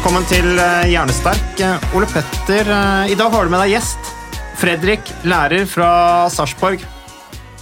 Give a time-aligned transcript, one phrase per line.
[0.00, 1.58] Velkommen til eh, Hjernesterk.
[1.60, 4.06] Eh, Ole Petter, eh, i dag har du med deg gjest.
[4.56, 5.88] Fredrik, lærer fra
[6.32, 6.80] Sarpsborg.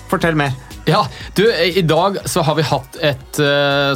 [0.07, 0.55] Fortell mer.
[0.87, 1.01] Ja,
[1.35, 3.43] du, I dag så har vi hatt et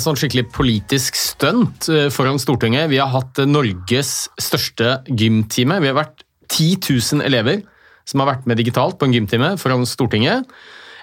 [0.02, 2.90] sånn skikkelig politisk stunt foran Stortinget.
[2.90, 5.78] Vi har hatt Norges største gymtime.
[5.78, 7.62] Vi har vært 10 000 elever
[8.02, 10.50] som har vært med digitalt på en gymtime foran Stortinget.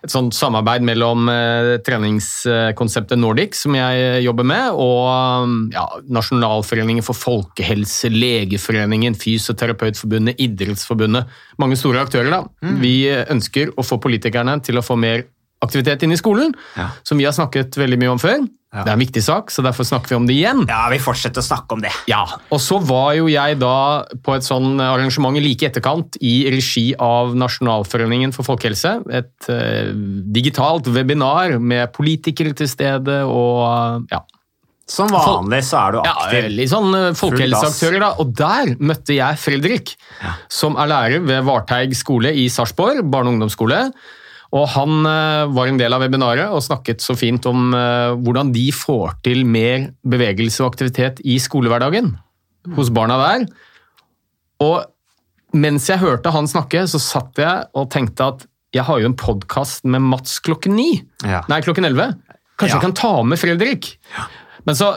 [0.04, 7.18] Et sånt samarbeid mellom eh, treningskonseptet Nordic, som jeg jobber med, og ja, Nasjonalforeningen for
[7.18, 11.28] folkehelse, Legeforeningen, Fysioterapeutforbundet, Idrettsforbundet.
[11.60, 12.32] Mange store aktører.
[12.32, 12.72] da.
[12.80, 15.28] Vi ønsker å få politikerne til å få mer
[15.62, 16.90] aktivitet inne i skolen, Ja.
[17.04, 18.48] som vi har snakket veldig mye om før.
[18.72, 18.84] Ja.
[18.86, 20.60] Det er en viktig sak, så derfor snakker vi om det igjen.
[20.70, 21.90] Ja, vi fortsetter å snakke om det.
[22.08, 22.22] Ja,
[22.54, 27.34] og så var jo jeg da på et sånn arrangement like etterkant i regi av
[27.36, 28.92] Nasjonalforeningen for folkehelse.
[29.10, 29.90] Et uh,
[30.32, 34.22] digitalt webinar med politikere til stede og ja,
[34.90, 36.14] Som vanlig så er du aktiv.
[36.38, 38.00] ja veldig sånn eh, folkehelseaktører.
[38.06, 39.96] da, Og der møtte jeg Fredrik,
[40.50, 43.92] som er lærer ved Varteig skole i Sarpsborg, barne- og ungdomsskole.
[44.56, 48.50] Og Han eh, var en del av webinaret og snakket så fint om eh, hvordan
[48.56, 52.16] de får til mer bevegelse og aktivitet i skolehverdagen
[52.76, 53.46] hos barna der.
[54.66, 54.82] Og
[55.58, 59.18] mens jeg hørte han snakke, så satt jeg og tenkte at jeg har jo en
[59.18, 60.90] podkast med Mats klokken ni.
[61.26, 61.44] Ja.
[61.50, 62.12] Nei, klokken elleve.
[62.60, 62.82] Kanskje Ja.
[62.82, 63.96] jeg kan ta med Fredrik?
[64.68, 64.92] Men så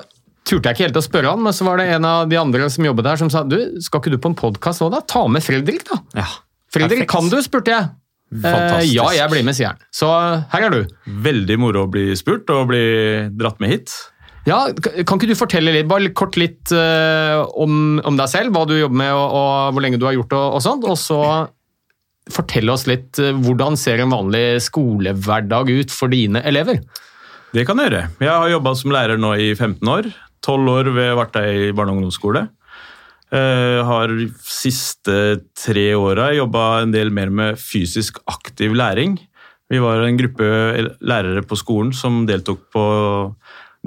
[0.45, 2.69] turte jeg ikke helt å spørre han, men så var det en av de andre
[2.73, 5.01] som jobbet der som sa du, skal ikke du på en podkast nå, da?
[5.07, 6.01] Ta med Fredrik, da.
[6.19, 6.27] Ja.
[6.73, 7.13] Fredrik, Perfekt.
[7.15, 7.39] kan du?
[7.45, 7.89] spurte jeg.
[8.33, 8.89] Fantastisk.
[8.89, 9.83] Eh, ja, jeg blir med, sier han.
[9.93, 10.09] Så
[10.53, 10.97] her er du.
[11.27, 12.85] Veldig moro å bli spurt og bli
[13.37, 13.93] dratt med hit.
[14.49, 14.65] Ja,
[15.07, 18.75] Kan ikke du fortelle litt, bare kort litt uh, om, om deg selv, hva du
[18.75, 21.21] jobber med og, og hvor lenge du har gjort og, og sånt, og så
[22.33, 26.83] fortelle oss litt uh, hvordan ser en vanlig skolehverdag ut for dine elever?
[27.55, 28.03] Det kan jeg gjøre.
[28.25, 30.11] Jeg har jobba som lærer nå i 15 år.
[30.43, 32.47] 12 år ved Vartei barne- og ungdomsskole.
[33.33, 34.13] Eh, har
[34.45, 35.15] siste
[35.57, 39.17] tre åra jobba en del mer med fysisk aktiv læring.
[39.73, 40.45] Vi var en gruppe
[41.01, 42.85] lærere på skolen som deltok på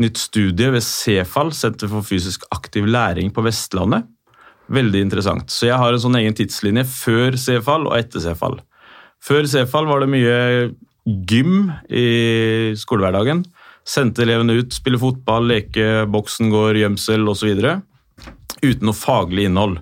[0.01, 4.09] nytt studie ved Cefal, Senter for fysisk aktiv læring på Vestlandet.
[4.65, 5.51] Veldig interessant.
[5.53, 8.57] Så jeg har en sånn egen tidslinje før Cefal og etter Cefal.
[9.21, 10.39] Før Cefal var det mye
[11.05, 13.45] gym i skolehverdagen.
[13.85, 17.53] Sendte elevene ut, spille fotball, leke, boksen går, gjemsel osv.
[18.61, 19.79] Uten noe faglig innhold.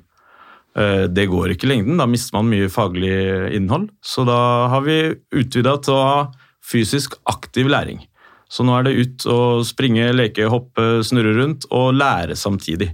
[0.77, 3.13] Eh, Det går ikke i lengden, da mister man mye faglig
[3.53, 3.89] innhold.
[4.01, 4.39] Så da
[4.73, 4.97] har vi
[5.35, 6.17] utvida til å ha
[6.63, 8.01] fysisk aktiv læring.
[8.49, 12.91] Så nå er det ut og springe, leke, hoppe, snurre rundt og lære samtidig.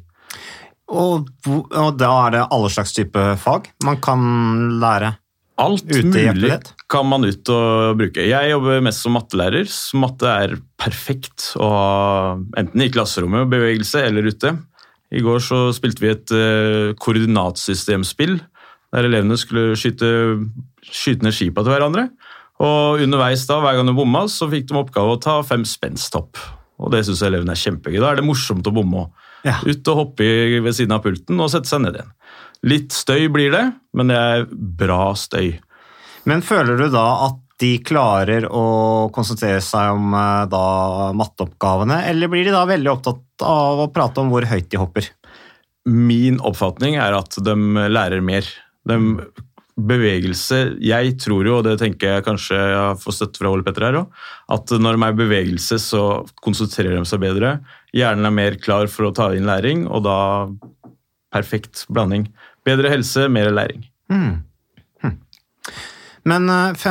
[0.89, 4.23] Og, og da er det alle slags type fag man kan
[4.81, 5.11] lære.
[5.59, 6.53] Alt mulig
[6.89, 8.23] kan man ut og bruke.
[8.23, 9.67] Jeg jobber mest som mattelærer.
[9.67, 11.89] så Matte er perfekt å ha
[12.57, 14.53] enten i klasserommet, bevegelse, eller ute.
[15.09, 18.37] I går så spilte vi et uh, koordinatsystemspill,
[18.93, 20.09] der elevene skulle skyte,
[20.85, 22.09] skyte ned skipa til hverandre.
[22.59, 26.41] Og underveis da, hver gang de bomma, så fikk de oppgave å ta fem spensthopp.
[26.79, 27.99] Og det syns elevene er kjempegøy.
[28.01, 29.25] Da er det morsomt å bomme òg.
[29.47, 29.55] Ja.
[29.63, 30.27] Ut og hoppe
[30.59, 32.11] ved siden av pulten og sette seg ned igjen.
[32.67, 35.53] Litt støy blir det, men det er bra støy.
[36.27, 40.63] Men føler du da at de klarer å konsentrere seg om eh, da
[41.17, 45.11] matteoppgavene, eller blir de da veldig opptatt av å prate om hvor høyt de hopper?
[45.89, 47.55] Min oppfatning er at de
[47.89, 48.47] lærer mer.
[48.87, 48.97] De
[49.79, 53.85] bevegelse Jeg tror jo, og det tenker jeg kanskje jeg får støtte fra Ole Petter
[53.87, 54.17] her òg,
[54.51, 56.03] at når de er i bevegelse, så
[56.43, 57.57] konsentrerer de seg bedre.
[57.95, 60.19] Hjernen er mer klar for å ta inn læring, og da
[61.33, 62.27] perfekt blanding.
[62.67, 63.85] Bedre helse, mer læring.
[64.11, 64.41] Hmm.
[66.29, 66.87] Men eh,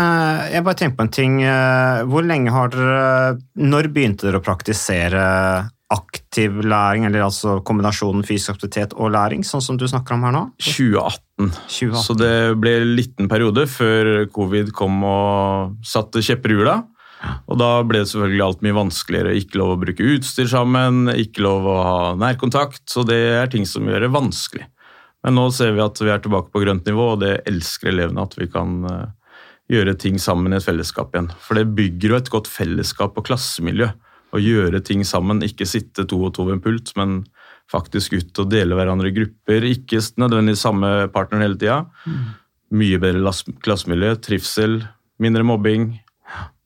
[0.53, 1.41] jeg bare tenker på en ting.
[1.47, 5.25] eh, Hvor lenge har dere Når begynte dere å praktisere
[5.89, 10.35] aktiv læring, eller altså kombinasjonen fysisk aktivitet og læring, sånn som du snakker om her
[10.35, 10.43] nå?
[10.61, 11.49] 2018.
[11.65, 12.03] 2018.
[12.05, 16.75] Så det ble en liten periode før covid kom og satte kjepper i hjula.
[17.49, 19.33] Og da ble det selvfølgelig alt mye vanskeligere.
[19.41, 22.85] Ikke lov å bruke utstyr sammen, ikke lov å ha nærkontakt.
[22.93, 24.69] Så det er ting som gjør det vanskelig.
[25.25, 28.23] Men nå ser vi at vi er tilbake på grønt nivå, og det elsker elevene
[28.29, 29.07] at vi kan eh,
[29.69, 31.31] gjøre ting sammen i et fellesskap igjen.
[31.45, 33.91] For det bygger jo et godt fellesskap og klassemiljø.
[34.29, 37.23] Å gjøre ting sammen, ikke sitte to og to ved en pult, men
[37.73, 39.65] faktisk ut og dele hverandre i grupper.
[39.69, 41.79] Ikke nødvendigvis samme partner hele tida.
[42.77, 43.33] Mye bedre
[43.65, 44.83] klassemiljø, trivsel,
[45.21, 45.95] mindre mobbing,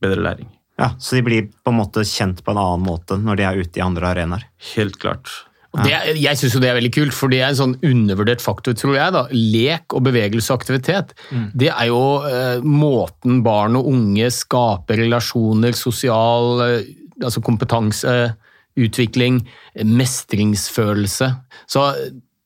[0.02, 0.50] bedre læring.
[0.81, 3.58] Ja, Så de blir på en måte kjent på en annen måte når de er
[3.60, 4.46] ute i andre arenaer.
[4.72, 5.31] Helt klart.
[5.73, 8.77] Og Det, jeg syns det er veldig kult, for det er en sånn undervurdert faktor,
[8.77, 9.15] tror jeg.
[9.15, 9.23] da.
[9.33, 11.15] Lek og bevegelse og aktivitet.
[11.57, 16.91] Det er jo eh, måten barn og unge skaper relasjoner, sosial eh,
[17.23, 19.41] altså kompetanseutvikling,
[19.75, 21.31] eh, mestringsfølelse.
[21.71, 21.89] Så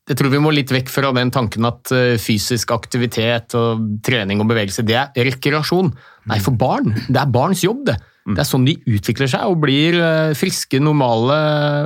[0.06, 4.42] jeg tror vi må litt vekk fra den tanken at eh, fysisk aktivitet og trening
[4.42, 5.90] og bevegelse, det er rekreasjon.
[6.26, 6.92] Nei, for barn.
[7.06, 7.96] Det er barns jobb, det.
[8.26, 11.36] Det er sånn de utvikler seg og blir eh, friske, normale,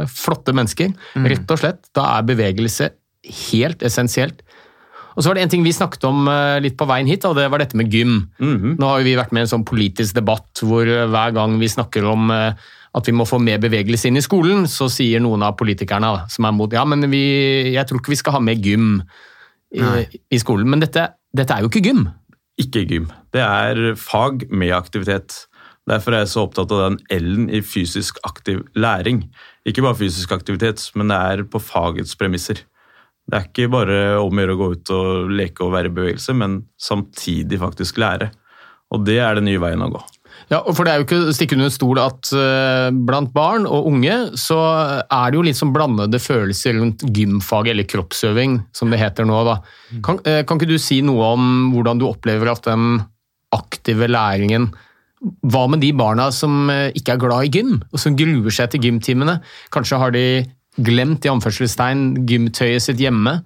[0.09, 0.95] flotte mennesker.
[1.29, 1.83] Rett og slett.
[1.97, 2.89] Da er bevegelse
[3.51, 4.41] helt essensielt.
[5.11, 7.37] Og så var det en ting vi snakket om eh, litt på veien hit, og
[7.37, 8.23] det var dette med gym.
[8.81, 11.59] Nå har jo vi vært med i en sånn politisk debatt hvor eh, hver gang
[11.61, 15.45] vi snakker om at vi må få mer bevegelse inn i skolen, så sier noen
[15.47, 17.21] av politikerne som er mot ja, men vi,
[17.77, 18.97] jeg tror ikke vi skal ha mer gym
[19.71, 19.85] i,
[20.35, 20.67] i skolen.
[20.73, 21.05] Men dette,
[21.37, 22.09] dette er jo ikke gym.
[22.59, 23.11] Ikke gym.
[23.33, 25.45] Det er fag med aktivitet.
[25.89, 29.25] Derfor er jeg så opptatt av den L-en i fysisk aktiv læring.
[29.67, 32.65] Ikke bare fysisk aktivitet, men det er på fagets premisser.
[33.31, 35.95] Det er ikke bare om å gjøre å gå ut og leke og være i
[35.95, 38.31] bevegelse, men samtidig faktisk lære.
[38.91, 40.03] Og det er den nye veien å gå.
[40.51, 43.87] Ja, for det er jo ikke å stikke under stol at eh, blant barn og
[43.87, 44.59] unge så
[45.07, 49.39] er det jo litt sånn blandede følelser rundt gymfag eller kroppsøving, som det heter nå.
[49.47, 49.61] da.
[50.03, 52.99] Kan, eh, kan ikke du si noe om hvordan du opplever at den
[53.55, 54.71] aktive læringen
[55.21, 58.73] Hva med de barna som eh, ikke er glad i gym, og som gruer seg
[58.73, 59.39] til gymtimene?
[59.71, 60.25] Kanskje har de
[60.81, 63.37] glemt i anførselstegn gymtøyet sitt hjemme?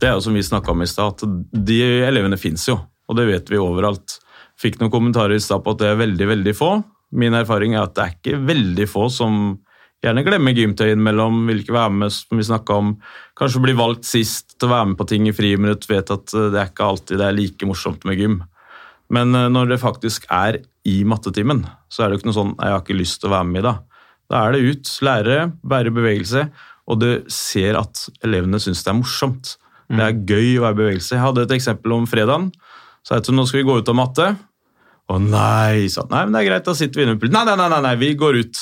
[0.00, 2.78] Det er jo som vi snakka om i stad, at de elevene fins jo,
[3.10, 4.20] og det vet vi overalt.
[4.60, 6.70] Fikk noen kommentarer i stad på at det er veldig, veldig få.
[7.16, 9.36] Min erfaring er at det er ikke veldig få som
[10.04, 12.94] gjerne glemmer gymtøy innimellom, vil ikke være med, som vi snakka om.
[13.38, 16.48] Kanskje blir valgt sist til å være med på ting i friminutt, vet at eh,
[16.52, 18.40] det er ikke alltid det er like morsomt med gym.
[19.12, 22.56] Men eh, når det faktisk er i mattetimen, så er det jo ikke noe sånn
[22.56, 23.82] 'jeg har ikke lyst til å være med i dag'.
[24.30, 26.50] Da er det ut, lære, bære bevegelse,
[26.88, 29.56] og du ser at elevene syns det er morsomt.
[29.90, 31.16] Det er gøy å være i bevegelse.
[31.16, 32.52] Jeg hadde et eksempel om fredagen.
[33.02, 34.26] Så jeg nå skal vi gå ut av matte.
[35.10, 36.12] Å nei, sa han.
[36.12, 37.16] Nei, men det er greit, da sitter vi inne.
[37.18, 38.60] Nei, nei, nei, nei, nei, vi går ut.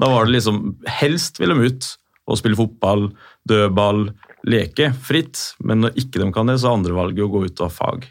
[0.00, 1.90] Da var det liksom Helst ville de ut
[2.24, 3.10] og spille fotball,
[3.46, 4.08] dødball,
[4.48, 5.52] leke fritt.
[5.62, 8.08] Men når ikke de kan det, så er andrevalget å gå ut og ha fag.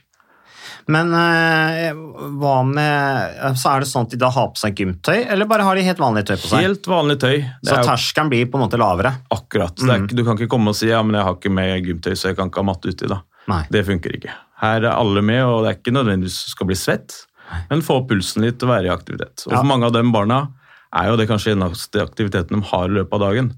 [0.92, 2.00] Men øh,
[2.42, 5.64] hva med Så er det sånn at de da har på seg gymtøy, eller bare
[5.68, 6.66] har de helt vanlig tøy på seg?
[6.66, 7.38] Helt vanlig tøy.
[7.64, 9.14] Så er terskelen blir på en måte lavere?
[9.34, 9.78] akkurat.
[9.80, 12.16] Det er, du kan ikke komme og si ja, men jeg har ikke med gymtøy,
[12.20, 13.12] så jeg kan ikke ha matte uti.
[13.12, 13.22] da.
[13.52, 13.62] Nei.
[13.72, 14.36] Det funker ikke.
[14.64, 17.16] Her er alle med, og det er ikke nødvendigvis du skal bli svett,
[17.70, 19.46] men få pulsen litt og være i aktivitet.
[19.48, 19.54] Og.
[19.56, 20.46] For mange av de barna
[20.94, 23.54] er jo det kanskje eneste aktiviteten de har i løpet av dagen.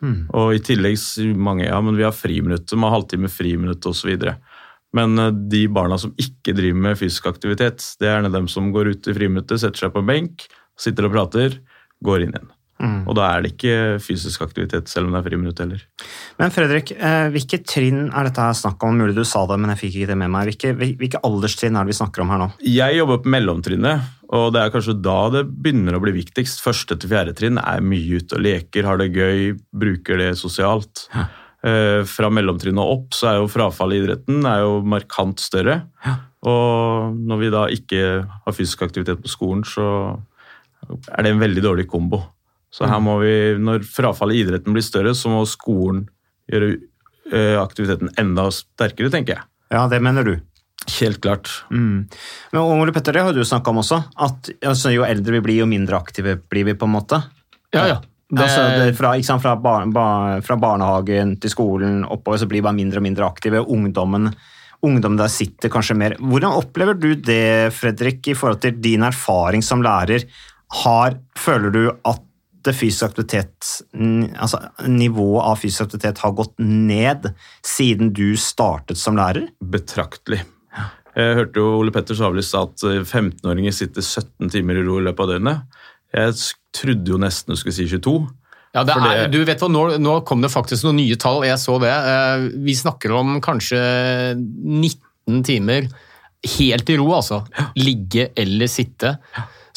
[0.00, 0.20] Mm.
[0.32, 0.96] Og i tillegg
[1.36, 4.14] mange ja, men vi har friminutt, de har halvtime friminutt osv.
[4.96, 8.72] Men eh, de barna som ikke driver med fysisk aktivitet, det er gjerne dem som
[8.74, 10.46] går ut i friminuttet, setter seg på en benk,
[10.80, 11.60] sitter og prater,
[12.04, 12.50] går inn igjen.
[12.80, 13.02] Hmm.
[13.04, 15.82] Og da er det ikke fysisk aktivitet, selv om det er friminutt heller.
[16.40, 18.96] Men Fredrik, eh, hvilke trinn er dette her snakk om?
[18.96, 20.48] Mulig du sa det, men jeg fikk ikke det med meg.
[20.48, 22.48] Hvilke, hvil- hvilke alderstrinn er det vi snakker om her nå?
[22.64, 24.00] Jeg jobber på mellomtrinnet,
[24.32, 26.64] og det er kanskje da det begynner å bli viktigst.
[26.64, 31.04] Første til fjerde trinn er mye ute og leker, har det gøy, bruker det sosialt.
[31.62, 35.82] Eh, Fra mellomtrinnet og opp så er jo frafallet i idretten er jo markant større.
[36.48, 40.16] Og når vi da ikke har fysisk aktivitet på skolen, så
[41.12, 42.22] er det en veldig dårlig kombo.
[42.70, 46.04] Så her må vi, når frafallet i idretten blir større, så må skolen
[46.50, 46.76] gjøre
[47.32, 49.46] eh, aktiviteten enda sterkere, tenker jeg.
[49.74, 50.36] Ja, det mener du.
[51.00, 51.50] Helt klart.
[51.68, 52.06] Men
[52.62, 54.00] Ole Petter, det har du snakka om også.
[54.16, 57.20] At altså, jo eldre vi blir, jo mindre aktive blir vi, på en måte.
[57.74, 57.98] Ja, ja.
[58.30, 62.46] Det, Altså, det, fra, ikke sant, fra, bar, bar, fra barnehagen til skolen oppover så
[62.46, 63.64] blir vi bare mindre og mindre aktive.
[63.66, 64.30] Ungdommen,
[64.86, 66.14] ungdommen der sitter kanskje mer.
[66.22, 70.28] Hvordan opplever du det, Fredrik, i forhold til din erfaring som lærer?
[70.84, 72.22] Har, føler du at
[72.66, 73.68] det fysisk aktivitet,
[74.36, 77.30] altså nivået av fysisk aktivitet har gått ned
[77.66, 79.48] siden du startet som lærer?
[79.62, 80.42] betraktelig.
[81.16, 85.00] Jeg hørte jo Ole Petter Savlis sa at eh, 15-åringer sitter 17 timer i ro
[85.00, 85.80] i løpet av døgnet.
[86.14, 86.36] Jeg
[86.76, 88.14] trodde jo nesten du skulle si 22.
[88.76, 91.58] Ja, det er, du vet hva, nå, nå kom det faktisk noen nye tall, jeg
[91.58, 91.90] så det.
[91.90, 93.80] Eh, Vi snakker om kanskje
[94.38, 95.88] 19 timer
[96.56, 97.42] helt i ro, altså.
[97.76, 99.16] Ligge eller sitte.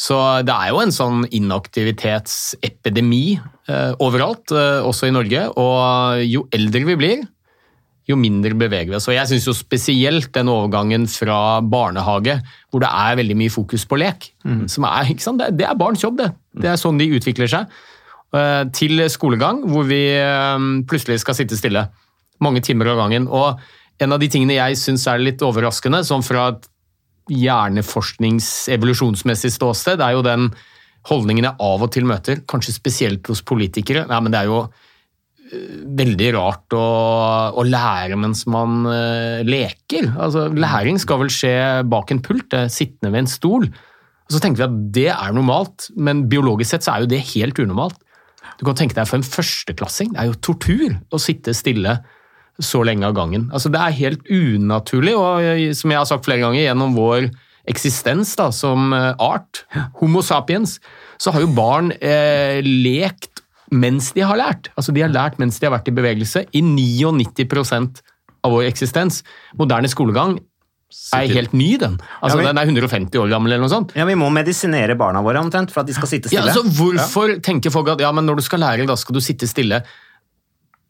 [0.03, 5.45] Så det er jo en sånn inaktivitetsepidemi eh, overalt, eh, også i Norge.
[5.60, 7.22] Og jo eldre vi blir,
[8.10, 9.07] jo mindre beveger vi oss.
[9.07, 12.36] Og jeg syns jo spesielt den overgangen fra barnehage,
[12.69, 14.27] hvor det er veldig mye fokus på lek,
[14.67, 15.39] som er, ikke sant?
[15.39, 16.33] Det, det er barns jobb, det.
[16.60, 17.72] Det er sånn de utvikler seg.
[18.36, 21.86] Eh, Til skolegang, hvor vi eh, plutselig skal sitte stille.
[22.43, 23.29] Mange timer av gangen.
[23.31, 23.55] Og
[24.03, 26.67] en av de tingene jeg syns er litt overraskende, sånn fra et
[27.32, 30.50] hjerneforsknings- evolusjonsmessig ståsted, er jo den
[31.10, 34.06] holdningen jeg av og til møter, kanskje spesielt hos politikere.
[34.08, 34.63] Nei, men det er jo
[36.00, 36.84] veldig rart å,
[37.53, 40.10] å lære mens man eh, leker.
[40.15, 41.56] Altså, læring skal vel skje
[41.89, 43.68] bak en pult, sittende ved en stol.
[43.68, 47.22] Og så tenker vi at det er normalt, men biologisk sett så er jo det
[47.34, 48.00] helt unormalt.
[48.60, 51.98] Du kan tenke deg for en førsteklassing, det er jo tortur å sitte stille
[52.62, 53.48] så lenge av gangen.
[53.53, 57.31] Altså, det er helt unaturlig, og som jeg har sagt flere ganger, gjennom vår
[57.69, 59.63] eksistens da, som eh, art,
[60.01, 60.77] homo sapiens,
[61.17, 63.41] så har jo barn eh, lekt
[63.74, 64.67] mens de har lært.
[64.77, 68.01] Altså, de har lært mens de har vært i bevegelse i 99%
[68.43, 69.22] av vår eksistens.
[69.57, 70.36] Moderne skolegang
[71.15, 71.95] er helt ny, den.
[72.22, 73.95] Altså, Ja, vi- Den er 150 år gammel eller noe sånt.
[73.95, 76.45] Ja, Vi må medisinere barna våre omtrent for at de skal sitte stille.
[76.45, 79.19] Ja, altså, hvorfor tenker folk at ja, men når du skal lære, da skal du
[79.22, 79.81] sitte stille?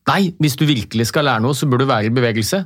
[0.10, 2.64] Nei, hvis du virkelig skal lære noe, så bør du være i bevegelse.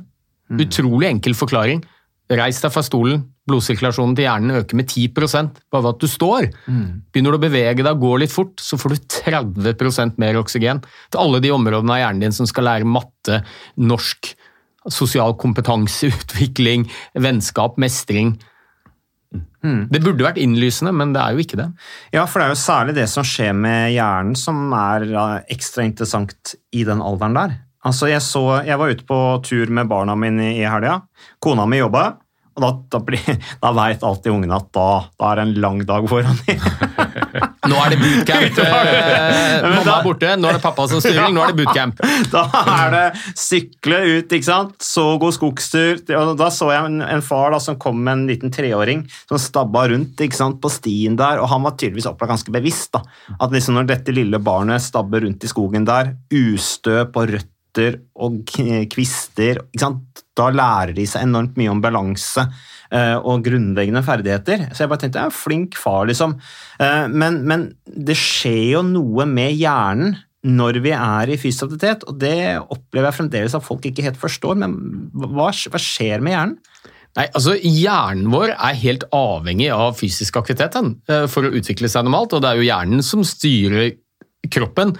[0.48, 0.62] Mm.
[0.64, 1.84] Utrolig enkel forklaring.
[2.28, 6.48] Reis deg fra stolen, blodsirkulasjonen til hjernen øker med 10% bare ved at du står.
[6.66, 6.82] Mm.
[7.12, 10.82] Begynner du å bevege deg og gå litt fort, så får du 30% mer oksygen
[10.84, 13.40] til alle de områdene av hjernen din som skal lære matte,
[13.80, 14.34] norsk,
[14.92, 16.84] sosial kompetanse, utvikling,
[17.16, 18.36] vennskap, mestring.
[19.92, 21.66] Det burde vært innlysende, men det er jo ikke det.
[22.14, 25.04] Ja, for det er jo særlig det som skjer med hjernen som er
[25.52, 27.56] ekstra interessant i den alderen der.
[27.84, 31.00] Altså, jeg, så, jeg var ute på tur med barna mine i helga.
[31.44, 32.06] Kona mi jobba,
[32.58, 34.88] og da, da, blir- da veit alltid ungene at da,
[35.20, 36.64] da er det en lang dag foran dem.
[37.68, 38.58] Nå er det bootcamp.
[38.88, 41.32] Eh, mamma er borte, nå er det pappa som styrer.
[41.34, 42.00] Nå er det bootcamp.
[42.32, 43.02] Da er det
[43.38, 44.74] sykle ut, ikke sant?
[44.84, 46.00] så gå skogstur.
[46.18, 49.40] Og Da så jeg en, en far da, som kom med en liten treåring som
[49.42, 52.92] stabba rundt ikke sant, på stien der, og han var tydeligvis opplagt ganske bevisst.
[52.96, 53.04] da,
[53.38, 58.40] At liksom når dette lille barnet stabber rundt i skogen der, ustø på røtter og
[58.90, 59.62] kvister,
[60.38, 62.46] da lærer de seg enormt mye om balanse
[63.20, 64.68] og grunnleggende ferdigheter.
[64.72, 66.38] Så jeg bare tenkte, ja, flink far, liksom.
[66.80, 70.16] Eh, Men, men det skjer jo noe med hjernen
[70.48, 74.20] når vi er i fysisk aktivitet, og det opplever jeg fremdeles at folk ikke helt
[74.20, 74.54] forstår.
[74.62, 74.76] Men
[75.12, 76.58] hva, hva skjer med hjernen?
[77.18, 82.06] Nei, altså Hjernen vår er helt avhengig av fysisk aktivitet eh, for å utvikle seg
[82.06, 83.96] normalt, og det er jo hjernen som styrer
[84.52, 84.94] kroppen.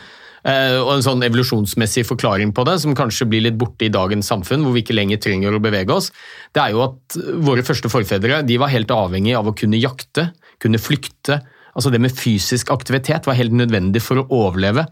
[0.45, 4.29] Eh, Og En sånn evolusjonsmessig forklaring på det, som kanskje blir litt borte i dagens
[4.31, 6.13] samfunn, hvor vi ikke lenger trenger å bevege oss,
[6.55, 10.33] det er jo at våre første forfedre de var helt avhengig av å kunne jakte,
[10.63, 11.43] kunne flykte.
[11.75, 14.87] Altså Det med fysisk aktivitet var helt nødvendig for å overleve.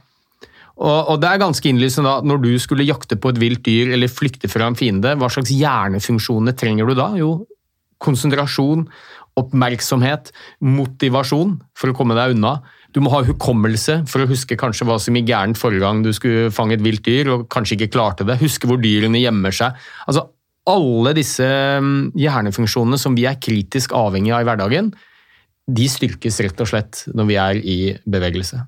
[0.77, 3.95] Og, og det er ganske innlysende da, Når du skulle jakte på et vilt dyr
[3.97, 7.09] eller flykte fra en fiende, hva slags hjernefunksjoner trenger du da?
[7.17, 7.47] Jo,
[8.03, 8.85] konsentrasjon,
[9.41, 10.33] oppmerksomhet,
[10.65, 12.59] motivasjon for å komme deg unna.
[12.97, 16.15] Du må ha hukommelse for å huske kanskje hva som gikk gærent forrige gang du
[16.17, 18.39] skulle fange et vilt dyr og kanskje ikke klarte det.
[18.41, 19.77] Huske hvor dyrene gjemmer seg.
[20.09, 20.25] Altså,
[20.73, 24.89] alle disse mm, hjernefunksjonene som vi er kritisk avhengig av i hverdagen,
[25.77, 28.63] de styrkes rett og slett når vi er i bevegelse.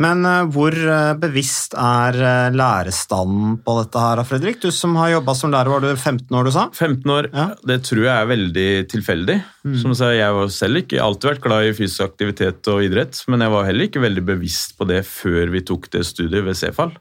[0.00, 4.58] Men eh, hvor eh, bevisst er lærerstanden lærestanden på dette her, Fredrik?
[4.62, 6.66] Du som har jobba som lærer, var du 15 år, du sa?
[6.74, 7.30] 15 år,
[7.70, 9.38] det tror jeg er veldig tilfeldig.
[9.80, 13.22] Som jeg sa, Jeg har selv ikke alltid vært glad i fysisk aktivitet og idrett,
[13.30, 16.58] men jeg var heller ikke veldig bevisst på det før vi tok det studiet ved
[16.58, 16.94] Cefal.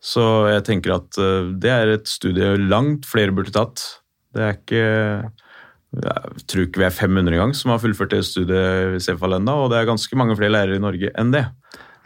[0.00, 3.84] Så jeg tenker at eh, det er et studie langt flere burde tatt.
[4.32, 4.84] Det er ikke
[5.90, 9.64] Jeg tror ikke vi er 500 engang som har fullført det studiet ved Cefal ennå,
[9.64, 11.48] og det er ganske mange flere lærere i Norge enn det.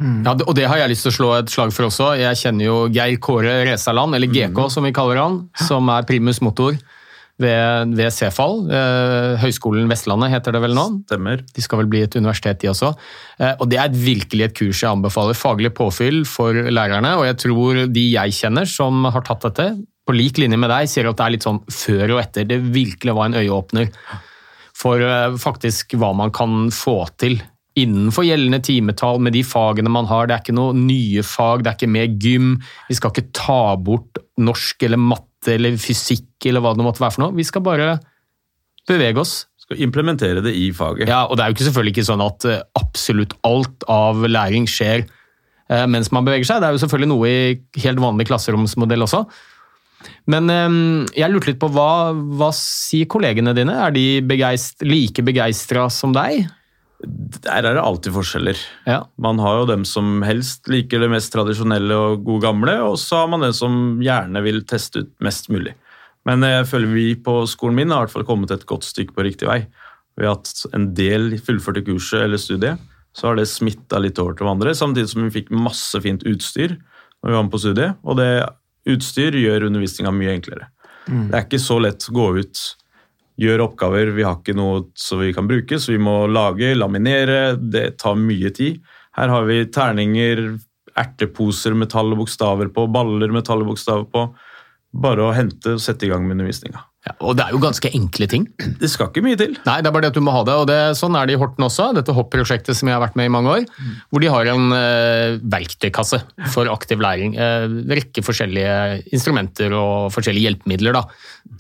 [0.01, 2.15] Ja, og det har jeg lyst til å slå et slag for også.
[2.19, 6.41] Jeg kjenner jo Geir Kåre Resaland, eller GK som vi kaller han, som er primus
[6.43, 6.75] motor
[7.41, 8.65] ved, ved Cefal.
[8.71, 10.87] Eh, Høgskolen Vestlandet heter det vel nå.
[11.09, 11.45] Stemmer.
[11.47, 12.93] De skal vel bli et universitet, de også.
[13.39, 15.39] Eh, og det er virkelig et kurs jeg anbefaler.
[15.39, 19.73] Faglig påfyll for lærerne, og jeg tror de jeg kjenner som har tatt dette,
[20.05, 22.45] på lik linje med deg, sier at det er litt sånn før og etter.
[22.51, 23.89] Det virkelig var en øyeåpner
[24.77, 27.39] for eh, faktisk hva man kan få til
[27.79, 30.29] innenfor gjeldende timetall med de fagene man har.
[30.29, 32.53] Det er ikke noe nye fag, det er ikke mer gym.
[32.89, 37.17] Vi skal ikke ta bort norsk eller matte eller fysikk eller hva det måtte være
[37.17, 37.37] for noe.
[37.37, 37.97] Vi skal bare
[38.89, 39.35] bevege oss.
[39.65, 41.09] Skal implementere det i faget.
[41.11, 44.69] Ja, og det er jo ikke selvfølgelig ikke sånn at eh, absolutt alt av læring
[44.71, 46.61] skjer eh, mens man beveger seg.
[46.63, 49.25] Det er jo selvfølgelig noe i helt vanlig klasseromsmodell også.
[50.31, 50.77] Men eh,
[51.17, 53.81] jeg lurte litt på hva, hva sier kollegene dine?
[53.89, 56.45] Er de begeist, like begeistra som deg?
[57.05, 58.61] Der er det alltid forskjeller.
[58.89, 59.03] Ja.
[59.21, 63.23] Man har jo dem som helst liker det mest tradisjonelle og gode gamle, og så
[63.23, 65.75] har man den som gjerne vil teste ut mest mulig.
[66.25, 69.17] Men jeg føler vi på skolen min har i hvert fall kommet et godt stykke
[69.17, 69.61] på riktig vei.
[70.17, 72.81] Ved at en del fullførte kurset eller studiet,
[73.15, 76.75] så har det smitta litt over til hverandre, samtidig som vi fikk masse fint utstyr
[76.75, 78.01] når vi var med på studiet.
[78.03, 78.31] Og det
[78.91, 80.71] utstyr gjør undervisninga mye enklere.
[81.07, 81.29] Mm.
[81.29, 82.63] Det er ikke så lett å gå ut,
[83.41, 87.57] gjøre oppgaver, vi har ikke noe som vi kan bruke, så vi må lage, laminere,
[87.59, 88.81] det tar mye tid.
[89.19, 90.47] Her har vi terninger,
[90.95, 94.29] erteposer med tall og bokstaver på, baller med tall og bokstaver på.
[95.05, 96.85] Bare å hente og sette i gang med undervisninga.
[97.05, 98.47] Ja, og det er jo ganske enkle ting.
[98.81, 99.59] Det skal ikke mye til.
[99.67, 101.35] Nei, det er bare det at du må ha det, og det, sånn er det
[101.37, 101.91] i Horten også.
[101.99, 103.67] Dette hopp-prosjektet som jeg har vært med i mange år.
[104.09, 106.23] Hvor de har en eh, verktøykasse
[106.55, 107.37] for aktiv læring.
[107.37, 108.79] Eh, En rekke forskjellige
[109.13, 111.05] instrumenter og forskjellige hjelpemidler da,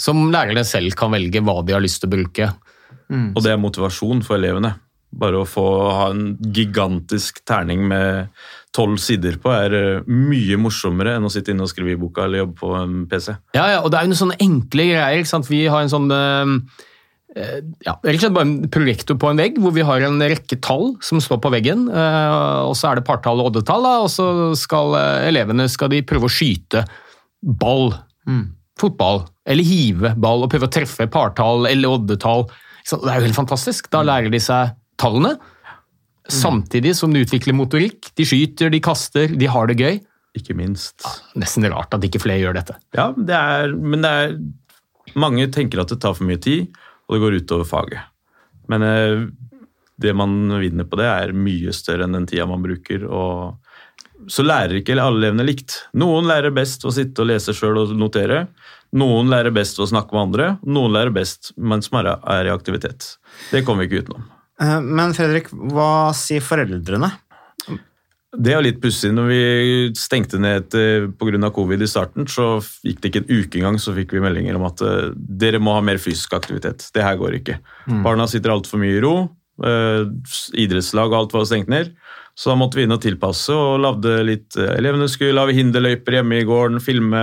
[0.00, 2.48] som lærerne selv kan velge hva de har lyst til å bruke.
[3.12, 4.72] Og det er motivasjon for elevene.
[5.14, 8.32] Bare å få ha en gigantisk terning med
[8.74, 12.24] tolv sider på er eh, mye morsommere enn å sitte inne og skrive i boka
[12.26, 13.36] eller jobbe på en PC.
[13.56, 15.20] Ja, ja, og det er jo noen sånne enkle greier.
[15.20, 15.50] ikke sant?
[15.50, 16.50] Vi har en sånn eh,
[17.36, 20.18] eh, ja, rett og slett bare en projektor på en vegg hvor vi har en
[20.18, 21.86] rekke tall som står på veggen.
[21.86, 22.34] eh,
[22.66, 24.28] og så er det partall og oddetall, og så
[24.58, 24.98] skal
[25.30, 26.82] elevene skal de prøve å skyte
[27.44, 27.92] ball.
[28.80, 29.22] Fotball.
[29.46, 32.48] Eller hive ball og prøve å treffe partall eller oddetall.
[32.84, 33.86] Det er jo helt fantastisk.
[33.92, 35.36] Da lærer de seg tallene.
[36.32, 38.08] Samtidig som de utvikler motorikk.
[38.16, 39.98] De skyter, de kaster, de har det gøy.
[40.34, 41.04] Ikke minst.
[41.38, 42.78] Nesten rart at ikke flere gjør dette.
[42.96, 44.36] Ja, det er, men det er
[45.20, 46.72] Mange tenker at det tar for mye tid,
[47.06, 48.06] og det går utover faget.
[48.72, 49.26] Men eh,
[50.00, 53.04] det man vinner på det, er mye større enn den tida man bruker.
[53.04, 53.60] og
[54.32, 55.76] Så lærer ikke alle elevene likt.
[56.00, 58.46] Noen lærer best å sitte og lese sjøl og notere.
[58.96, 60.48] Noen lærer best å snakke med andre.
[60.66, 63.18] Noen lærer best mens man er i aktivitet.
[63.52, 64.26] Det kommer vi ikke utenom.
[64.62, 67.10] Eh, Men Fredrik, hva sier foreldrene?
[68.34, 69.12] Det er litt pussig.
[69.14, 69.42] Når vi
[69.98, 70.74] stengte ned
[71.18, 71.50] pga.
[71.54, 74.66] covid i starten, så gikk det ikke en uke engang, så fikk vi meldinger om
[74.66, 76.88] at eh, dere må ha mer fysisk aktivitet.
[76.94, 77.60] Det her går ikke.
[78.02, 79.30] Barna sitter altfor mye i ro.
[79.62, 80.02] eh,
[80.58, 81.94] idrettslag og alt var stengt ned.
[82.34, 86.18] Så da måtte vi inn og tilpasse og lagde litt eh, Elevene skulle lage hinderløyper
[86.18, 87.22] hjemme i gården, filme,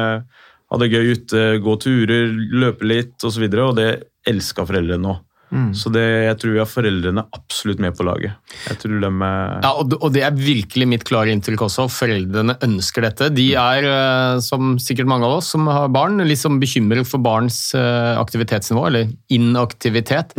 [0.71, 3.27] ha det gøy ute, gå turer, løpe litt osv.
[3.27, 3.89] Og, så videre, og det
[4.31, 5.17] elska foreldrene nå.
[5.75, 8.31] Så det, jeg tror vi har foreldrene absolutt med på laget.
[8.69, 9.09] Jeg tror de
[9.63, 11.89] Ja, og det- og det er virkelig mitt klare inntrykk også.
[11.91, 13.27] Foreldrene ønsker dette.
[13.35, 17.75] De er, eh, som sikkert mange av oss som har barn, sånn bekymret for barns
[17.75, 20.31] eh, aktivitetsnivå, eller inaktivitet.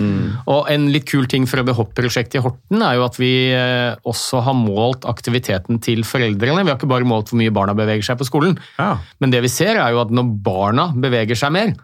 [0.48, 3.94] Og en litt kul ting fra det hopp-prosjektet i Horten er jo at vi eh,
[4.08, 6.64] også har målt aktiviteten til foreldrene.
[6.64, 8.96] Vi har ikke bare målt hvor mye barna beveger seg på skolen, Ja.
[9.20, 11.74] men det vi ser er jo at når barna beveger seg mer,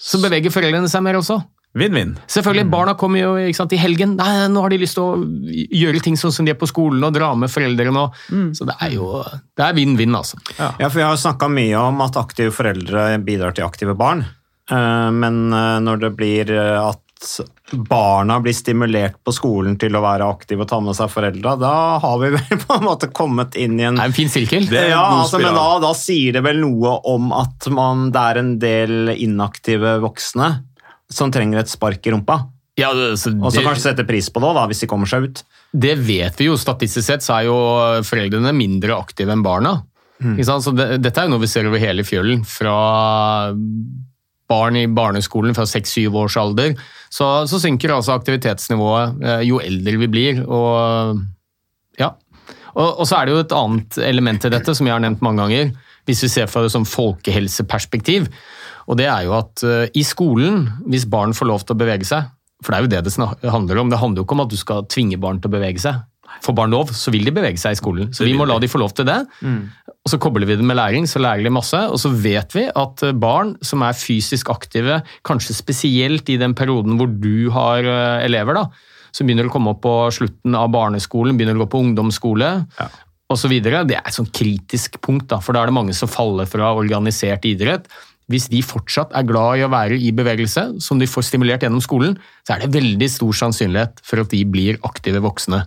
[0.00, 1.42] så beveger foreldrene seg mer også.
[1.78, 2.16] Vinn-vinn.
[2.26, 4.16] Selvfølgelig, Barna kommer jo ikke sant, i helgen.
[4.18, 7.02] Nei, nå har de lyst til å gjøre ting sånn som de er på skolen,
[7.06, 8.08] og dra med foreldrene.
[8.34, 8.48] Mm.
[8.58, 10.40] Så det er jo det er vinn-vinn, altså.
[10.58, 14.24] Ja, for Vi har snakka mye om at aktive foreldre bidrar til aktive barn.
[14.70, 17.06] Eh, Men eh, når det blir eh, at
[17.70, 21.74] barna blir stimulert på skolen til å være aktive og ta med seg foreldra, da
[22.02, 24.66] har vi vel på en måte kommet inn i en Det er en fin sirkel.
[24.74, 28.52] Ja, altså, men da, da sier det vel noe om at man, det er en
[28.62, 30.50] del inaktive voksne
[31.10, 32.40] som trenger et spark i rumpa.
[32.78, 35.42] Ja, det, Og så kanskje sette pris på det, da, hvis de kommer seg ut.
[35.72, 36.56] det vet vi jo.
[36.56, 37.56] Statistisk sett så er jo
[38.06, 39.80] foreldrene mindre aktive enn barna.
[40.20, 40.38] Mm.
[40.44, 42.44] Så det, dette er jo noe vi ser over hele fjølen.
[42.48, 42.76] Fra
[44.50, 46.74] barn i barneskolen fra 6-7 års alder,
[47.10, 50.42] så, så synker altså aktivitetsnivået eh, jo eldre vi blir.
[50.46, 51.20] og
[52.00, 52.14] ja.
[52.74, 55.22] Og, og så er det jo et annet element til dette, som jeg har nevnt
[55.26, 55.72] mange ganger,
[56.08, 58.26] hvis vi ser fra det som folkehelseperspektiv.
[58.90, 62.06] Og det er jo at eh, i skolen, hvis barn får lov til å bevege
[62.08, 64.52] seg, for det er jo det det handler om, det handler jo ikke om at
[64.52, 66.02] du skal tvinge barn til å bevege seg.
[66.44, 68.10] Får barn lov, så vil de bevege seg i skolen.
[68.14, 69.16] Så vi må la de få lov til det.
[69.90, 71.80] Og så kobler vi det med læring, så lærer de masse.
[71.90, 76.54] Og så vet vi at eh, barn som er fysisk aktive, kanskje spesielt i den
[76.58, 78.66] perioden hvor du har eh, elever, da,
[79.10, 82.50] som begynner å komme opp på slutten av barneskolen, begynner å gå på ungdomsskole
[83.30, 85.94] og så videre, Det er et sånn kritisk punkt, da, for da er det mange
[85.94, 87.86] som faller fra organisert idrett.
[88.30, 91.82] Hvis de fortsatt er glad i å være i bevegelse, som de får stimulert gjennom
[91.82, 92.16] skolen,
[92.46, 95.64] så er det veldig stor sannsynlighet for at de blir aktive voksne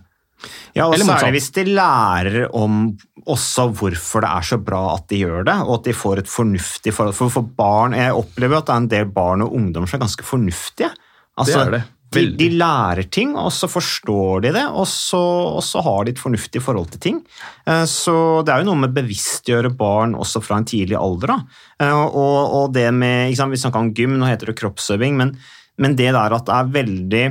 [0.76, 0.96] Ja, og.
[0.98, 2.86] Særlig hvis de lærer om
[3.24, 6.28] også hvorfor det er så bra at de gjør det, og at de får et
[6.28, 7.16] fornuftig forhold.
[7.16, 10.04] For, for barn, Jeg opplever at det er en del barn og ungdom som er
[10.04, 10.90] ganske fornuftige.
[11.38, 11.82] Altså, Det er det.
[12.14, 15.20] De, de lærer ting, og så forstår de det, og så,
[15.58, 17.18] og så har de et fornuftig forhold til ting.
[17.66, 18.14] Eh, Så
[18.46, 21.34] det er jo noe med bevisstgjøre barn også fra en tidlig alder.
[21.34, 21.38] Da.
[21.80, 25.16] Eh, Og, og det med, ikke sant, Vi snakker om gym, nå heter det kroppsøving,
[25.20, 25.34] men,
[25.78, 27.26] men det der at det er veldig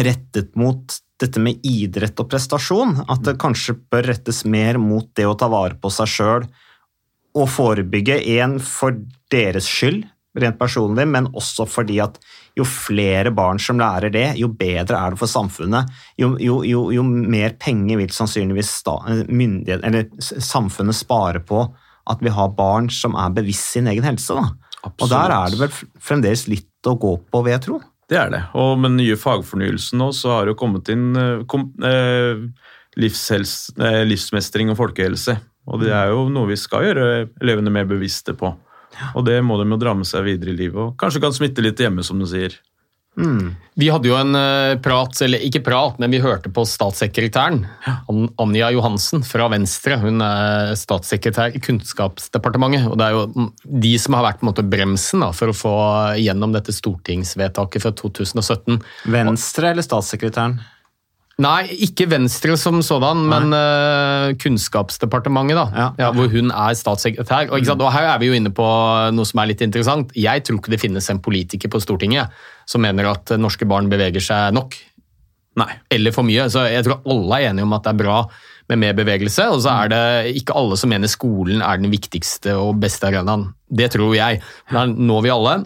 [0.00, 5.26] rettet mot dette med idrett og prestasjon, at det kanskje bør rettes mer mot det
[5.28, 6.46] å ta vare på seg sjøl
[7.36, 8.96] og forebygge, én for
[9.30, 10.06] deres skyld,
[10.38, 12.18] rent personlig, men også fordi at
[12.58, 15.90] jo flere barn som lærer det, jo bedre er det for samfunnet.
[16.20, 21.64] Jo, jo, jo, jo mer penger vil sannsynligvis sta, eller samfunnet spare på
[22.10, 24.36] at vi har barn som er bevisst sin egen helse.
[24.90, 27.80] Og der er det vel fremdeles litt å gå på, vil jeg tro.
[28.10, 28.40] Det er det.
[28.58, 32.40] Og med den nye fagfornyelsen nå, så har det jo kommet inn eh, kom, eh,
[32.98, 35.36] eh, livsmestring og folkehelse.
[35.70, 37.04] Og det er jo noe vi skal gjøre
[37.38, 38.50] elevene mer bevisste på.
[39.14, 41.64] Og det må de jo dra med seg videre i livet, og kanskje kan smitte
[41.64, 42.58] litt hjemme, som du sier.
[43.74, 47.64] Vi hadde jo en eh, prat, eller ikke prat, men vi hørte på statssekretæren.
[48.40, 49.98] Anja Johansen fra Venstre.
[50.00, 52.86] Hun er statssekretær i Kunnskapsdepartementet.
[52.90, 53.48] og Det er jo mm,
[53.86, 55.74] de som har vært på en måte bremsen da, for å få
[56.22, 58.78] gjennom dette stortingsvedtaket fra 2017.
[59.10, 60.60] Venstre eller statssekretæren?
[61.40, 65.86] Nei, ikke Venstre som sådan, men uh, Kunnskapsdepartementet, da, Ja.
[66.02, 67.48] ja, hvor hun er statssekretær.
[67.48, 67.80] Og, sant?
[67.80, 68.66] og Her er vi jo inne på
[69.16, 70.12] noe som er litt interessant.
[70.18, 72.28] Jeg tror ikke det finnes en politiker på Stortinget
[72.68, 74.76] som mener at norske barn beveger seg nok.
[75.60, 75.72] Nei.
[75.90, 76.46] Eller for mye.
[76.52, 78.20] Så jeg tror alle er enige om at det er bra
[78.70, 79.48] med mer bevegelse.
[79.50, 80.04] Og så er det
[80.42, 83.48] ikke alle som mener skolen er den viktigste og beste arenaen.
[83.66, 84.42] Det tror jeg.
[84.70, 85.56] Men da når vi alle.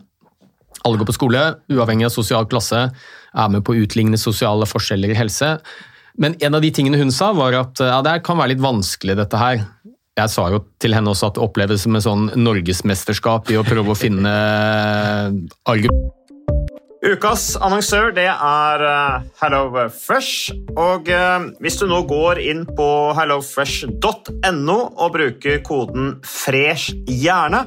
[0.84, 1.42] Alle går på skole,
[1.72, 2.86] uavhengig av sosial klasse,
[3.34, 5.56] er med på å utligne sosiale forskjeller i helse.
[6.20, 9.16] Men en av de tingene hun sa, var at ja, det kan være litt vanskelig,
[9.18, 9.64] dette her.
[10.14, 13.64] Jeg sa jo til henne også at det oppleves som en sånn norgesmesterskap i å
[13.66, 14.34] prøve å finne
[15.66, 16.12] argumenter
[17.04, 18.82] Ukas annonsør det er
[19.36, 20.54] HelloFresh.
[20.80, 22.86] Og eh, hvis du nå går inn på
[23.18, 27.66] hellofresh.no og bruker koden FRESH gjerne,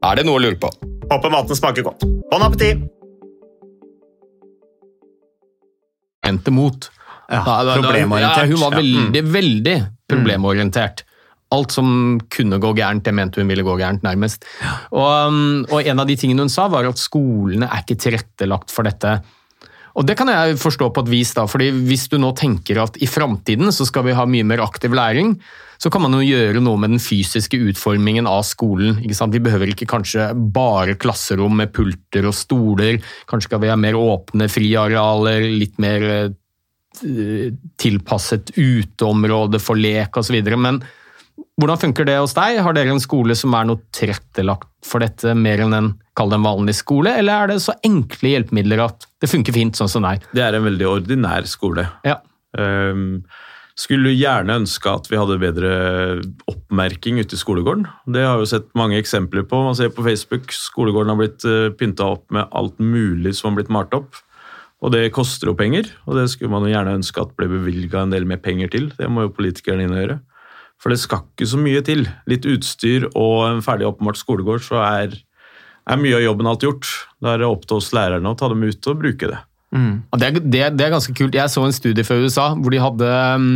[0.00, 0.70] Er det noe å lure på?
[1.10, 2.06] Håper maten smaker godt.
[2.30, 2.86] Bon appétit!
[6.24, 6.88] Hente mot.
[7.30, 8.36] Ja, Da- da- problemorientert.
[8.36, 8.80] Ja, hun var Ja.
[8.80, 9.12] Mm.
[9.12, 11.02] veldig, veldig problemorientert.
[11.52, 14.44] Alt som kunne gå gærent, det mente hun ville gå gærent, nærmest.
[14.92, 18.70] Og, um, og en av de tingene hun sa, var at skolene er ikke tilrettelagt
[18.70, 19.22] for dette.
[20.00, 22.94] Og det kan jeg forstå på et vis, da, fordi hvis du nå tenker at
[23.04, 25.34] i framtiden så skal vi ha mye mer aktiv læring,
[25.80, 28.98] så kan man jo gjøre noe med den fysiske utformingen av skolen.
[29.00, 29.36] ikke sant?
[29.36, 33.00] Vi behøver ikke kanskje bare klasserom med pulter og stoler.
[33.28, 40.40] Kanskje skal vi ha mer åpne friarealer, litt mer eh, tilpasset uteområde for lek osv.
[40.56, 40.82] Men
[41.60, 42.60] hvordan funker det hos deg?
[42.64, 46.38] Har dere en skole som er noe tilrettelagt for dette, mer enn en, kall det
[46.40, 50.06] en vanlig skole, eller er det så enkle hjelpemidler at det funker fint sånn som
[50.06, 50.26] det er?
[50.32, 51.84] Det er en veldig ordinær skole.
[52.06, 52.18] Ja.
[52.56, 53.22] Um,
[53.80, 55.74] skulle gjerne ønske at vi hadde bedre
[56.50, 57.86] oppmerking ute i skolegården.
[58.12, 59.60] Det har vi sett mange eksempler på.
[59.64, 63.60] Man ser på Facebook skolegården har blitt uh, pynta opp med alt mulig som har
[63.60, 64.18] blitt malt opp.
[64.80, 68.00] Og det koster jo penger, og det skulle man jo gjerne ønske at ble bevilga
[68.00, 68.88] en del mer penger til.
[68.96, 70.20] Det må jo politikerne inn og gjøre.
[70.80, 72.06] For det skal ikke så mye til.
[72.30, 75.14] Litt utstyr og en ferdig oppmalt skolegård, så er,
[75.84, 76.88] er mye av jobben alt gjort.
[77.20, 79.40] Da er det opp til oss lærerne å ta dem ut og bruke det.
[79.70, 80.02] Mm.
[80.18, 81.36] det, er, det, det er ganske kult.
[81.36, 83.50] Jeg så en studie fra USA hvor de hadde um,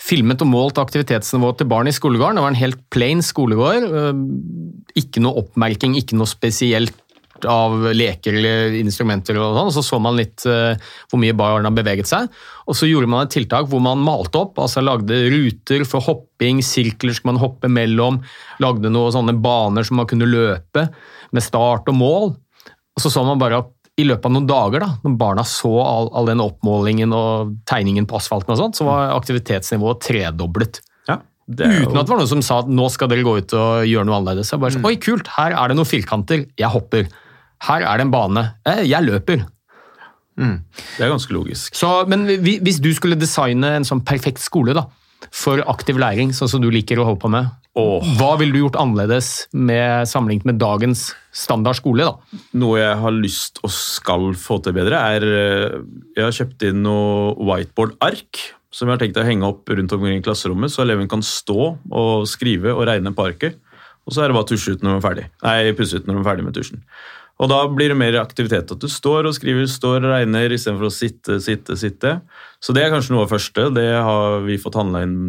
[0.00, 2.38] filmet og målt aktivitetsnivået til barn i skolegården.
[2.38, 3.90] Det var en helt plain skolegård.
[3.90, 6.94] Uh, Ikke noe oppmerking, ikke noe spesielt
[7.48, 9.70] av leker eller instrumenter og sånn.
[9.70, 10.74] Og så så man litt uh,
[11.10, 12.28] hvor mye barna beveget seg.
[12.66, 16.60] Og så gjorde man et tiltak hvor man malte opp, altså lagde ruter for hopping,
[16.64, 18.20] sirkler som man hoppe mellom,
[18.62, 20.88] lagde noen sånne baner som man kunne løpe
[21.32, 22.32] med start og mål.
[22.96, 25.68] Og så så man bare at i løpet av noen dager, da, når barna så
[25.82, 30.78] all, all den oppmålingen og tegningen på asfalten, og sånt, så var aktivitetsnivået tredoblet.
[31.66, 33.84] jo- Uten at det var noen som sa at nå skal dere gå ut og
[33.90, 34.52] gjøre noe annerledes.
[34.54, 36.46] Jeg bare så, Oi, kult, her er det noen firkanter.
[36.56, 37.08] Jeg hopper.
[37.68, 38.44] Her er det en bane.
[38.68, 39.46] Eh, Jeg løper.
[40.40, 41.74] Det er ganske logisk.
[41.76, 44.86] Så, men hvis du skulle designe en sånn perfekt skole da,
[45.36, 47.50] for aktiv læring, sånn som du liker å holde på med,
[48.18, 52.08] hva ville du gjort annerledes med sammenlignet med dagens standard skole?
[52.08, 52.40] da?
[52.58, 55.76] Noe jeg har lyst og skal få til bedre, er eh,
[56.16, 58.40] Jeg har kjøpt inn noe whiteboard-ark
[58.74, 61.56] som jeg har tenkt å henge opp rundt omkring i klasserommet, så eleven kan stå
[61.90, 63.56] og skrive og regne på arket.
[64.06, 65.24] Og så er det bare å tusje ut når de er ferdig.
[65.42, 66.84] Nei, pusse ut når de er ferdig med tusjen.
[67.40, 68.72] Og da blir det mer aktivitet.
[68.72, 72.18] At du står og skriver, står og regner istedenfor å sitte, sitte, sitte.
[72.60, 73.70] Så det er kanskje noe av første.
[73.72, 75.20] Det har vi fått handla inn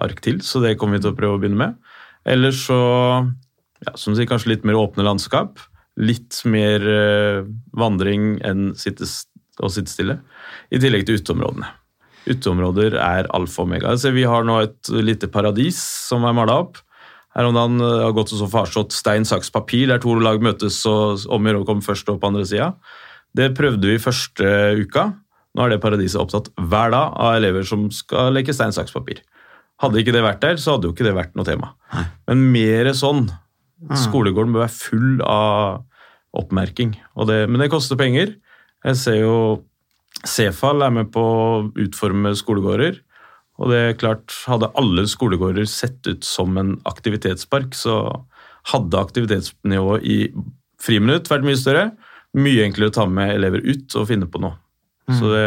[0.00, 1.96] ark til, så det kommer vi til å prøve å begynne med.
[2.28, 2.78] Eller så
[3.84, 5.58] ja, som sier, kanskje litt mer åpne landskap.
[6.00, 7.42] Litt mer eh,
[7.76, 10.20] vandring enn å sitte stille.
[10.70, 11.68] I tillegg til uteområdene.
[12.30, 13.96] Uteområder er alfa og omega.
[13.98, 16.78] Så vi har nå et lite paradis som er mala opp.
[17.36, 20.82] Her om dagen eh, har gått så farslått stein, saks, papir, der to lag møtes
[20.90, 22.72] og omgjør å komme først og på andre sida.
[23.36, 24.46] Det prøvde vi første
[24.80, 25.10] uka.
[25.54, 29.22] Nå er det paradiset opptatt hver dag av elever som skal leke stein, saks, papir.
[29.80, 31.72] Hadde ikke det vært der, så hadde jo ikke det vært noe tema.
[32.28, 33.28] Men mer sånn.
[33.96, 35.86] Skolegården bør være full av
[36.36, 36.92] oppmerking.
[37.16, 38.34] Og det, men det koster penger.
[38.84, 39.36] Jeg ser jo
[40.26, 41.44] Cefal er med på å
[41.80, 42.98] utforme skolegårder.
[43.60, 48.24] Og det er klart, hadde alle skolegårder sett ut som en aktivitetspark, så
[48.72, 50.18] hadde aktivitetsnivået i
[50.80, 51.90] friminutt vært mye større.
[52.36, 54.56] Mye enklere å ta med elever ut og finne på noe.
[55.10, 55.46] Så det,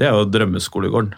[0.00, 1.14] det er jo drømmeskolegården.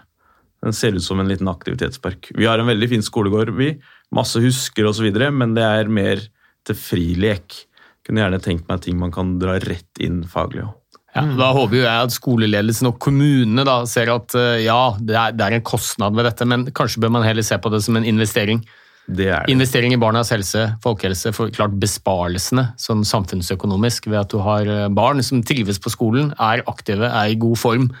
[0.63, 2.29] Den ser ut som en liten aktivitetspark.
[2.37, 3.73] Vi har en veldig fin skolegård, vi.
[4.15, 6.21] Masse husker osv., men det er mer
[6.67, 7.57] til frilek.
[8.03, 10.77] Kunne gjerne tenkt meg ting man kan dra rett inn faglig òg.
[11.13, 15.17] Ja, da håper jo jeg at skoleledelsen og kommunene da ser at eh, ja, det
[15.17, 17.83] er, det er en kostnad ved dette, men kanskje bør man heller se på det
[17.85, 18.63] som en investering.
[19.05, 19.51] Det er det.
[19.51, 24.89] Investering i barnas helse, folkehelse, for klart besparelsene sånn samfunnsøkonomisk ved at du har eh,
[24.95, 27.91] barn som trives på skolen, er aktive, er i god form.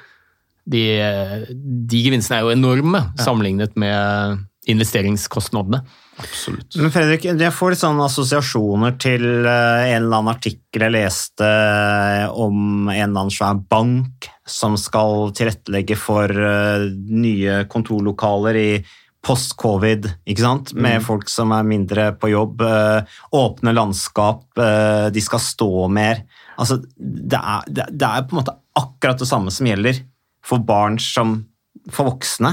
[0.63, 5.81] De, eh, de gevinstene er jo enorme sammenlignet med investeringskostnadene.
[6.21, 6.75] Absolutt.
[6.77, 11.47] Men Fredrik, jeg får litt sånne assosiasjoner til eh, en eller annen artikkel jeg leste
[11.47, 18.69] eh, om en eller annen svær bank som skal tilrettelegge for eh, nye kontorlokaler i
[19.23, 20.73] post-covid, ikke sant?
[20.75, 21.03] Med Mm.
[21.07, 22.59] folk som er mindre på jobb,
[23.31, 24.43] åpne landskap,
[25.15, 26.25] de skal stå mer.
[26.59, 30.01] Altså, det er, det er på en måte akkurat det samme som gjelder
[30.43, 31.37] for barn som
[31.87, 32.51] for voksne.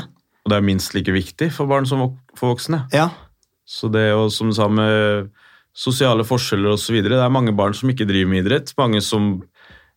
[0.51, 2.01] Og det er minst like viktig for barn som
[2.35, 2.81] for voksne.
[2.91, 3.07] Ja.
[3.63, 5.29] Så det å, som du sa med
[5.71, 6.97] sosiale forskjeller osv.
[7.07, 8.73] Det er mange barn som ikke driver med idrett.
[8.81, 9.37] Mange som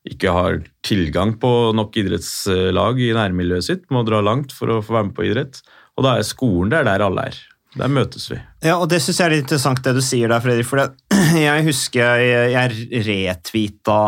[0.06, 3.90] ikke har tilgang på nok idrettslag i nærmiljøet sitt.
[3.90, 5.58] Må dra langt for å få være med på idrett.
[5.98, 7.42] Og da er skolen det er der alle er.
[7.74, 8.38] Der møtes vi.
[8.62, 10.70] Ja, og det syns jeg er litt interessant det du sier der, Fredrik.
[10.70, 10.86] For
[11.48, 14.02] jeg husker jeg, jeg retvita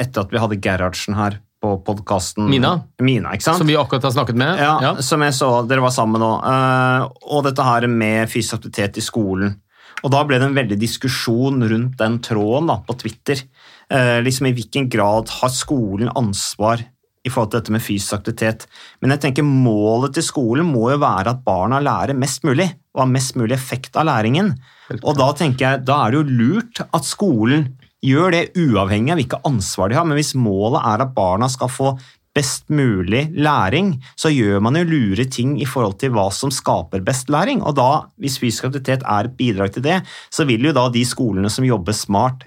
[0.00, 2.48] etter at vi hadde Gerhardsen her på podkasten.
[2.50, 2.80] Mina.
[3.00, 3.32] Mina?
[3.40, 4.58] Som vi akkurat har snakket med.
[4.58, 4.96] Ja, Ja.
[5.02, 6.32] som jeg så dere var sammen nå.
[6.44, 9.54] Eh, og dette her med fysisk aktivitet i skolen.
[10.02, 13.42] Og da ble det en veldig diskusjon rundt den tråden da, på Twitter.
[13.90, 16.82] Eh, liksom I hvilken grad har skolen ansvar
[17.24, 18.66] i forhold til dette med fysisk aktivitet.
[19.00, 23.04] Men jeg tenker målet til skolen må jo være at barna lærer mest mulig, og
[23.04, 24.56] har mest mulig effekt av læringen.
[25.04, 29.20] Og da tenker jeg, da er det jo lurt at skolen gjør det uavhengig av
[29.20, 30.08] hvilket ansvar de har.
[30.08, 31.94] Men hvis målet er at barna skal få
[32.32, 37.04] best mulig læring, så gjør man jo lure ting i forhold til hva som skaper
[37.04, 37.60] best læring.
[37.60, 40.00] Og da, hvis fysisk aktivitet er et bidrag til det,
[40.32, 42.46] så vil jo da de skolene som jobber smart,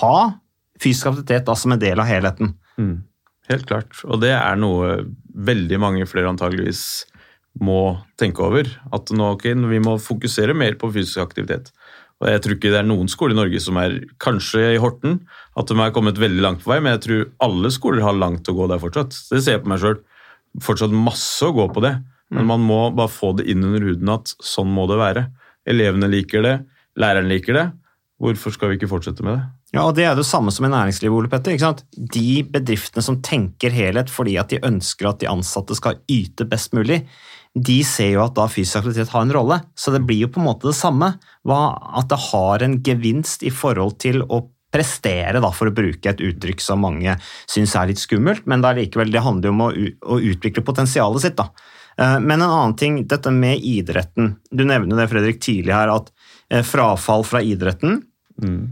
[0.00, 0.16] ha
[0.82, 2.54] fysisk aktivitet da som en del av helheten.
[2.78, 2.96] Mm.
[3.50, 3.94] Helt klart.
[4.06, 5.00] Og det er noe
[5.32, 6.82] veldig mange flere antageligvis
[7.62, 8.68] må tenke over.
[8.94, 11.70] At nå, okay, vi må fokusere mer på fysisk aktivitet.
[12.22, 15.18] Og Jeg tror ikke det er noen skoler i Norge som er kanskje i Horten,
[15.58, 18.46] at de er kommet veldig langt på vei, men jeg tror alle skoler har langt
[18.48, 19.16] å gå der fortsatt.
[19.32, 19.98] Det ser jeg på meg sjøl.
[20.62, 21.96] Fortsatt masse å gå på det,
[22.32, 25.26] men man må bare få det inn under huden at sånn må det være.
[25.68, 26.54] Elevene liker det,
[27.00, 27.66] læreren liker det.
[28.22, 29.42] Hvorfor skal vi ikke fortsette med det?
[29.72, 31.16] Ja, og Det er det samme som i næringslivet.
[31.16, 31.82] Ole Petter, ikke sant?
[31.90, 36.76] De bedriftene som tenker helhet fordi at de ønsker at de ansatte skal yte best
[36.76, 37.02] mulig,
[37.52, 39.58] de ser jo at da fysisk aktivitet har en rolle.
[39.74, 41.14] Så det blir jo på en måte det samme.
[41.48, 46.22] At det har en gevinst i forhold til å prestere, da, for å bruke et
[46.24, 47.18] uttrykk som mange
[47.50, 49.70] syns er litt skummelt, men det, er likevel, det handler jo om å,
[50.14, 51.36] å utvikle potensialet sitt.
[51.36, 51.50] da.
[52.00, 54.36] Eh, Men en annen ting, dette med idretten.
[54.50, 56.08] Du nevner det, Fredrik, tidlig her, at
[56.48, 58.00] eh, frafall fra idretten
[58.42, 58.62] mm.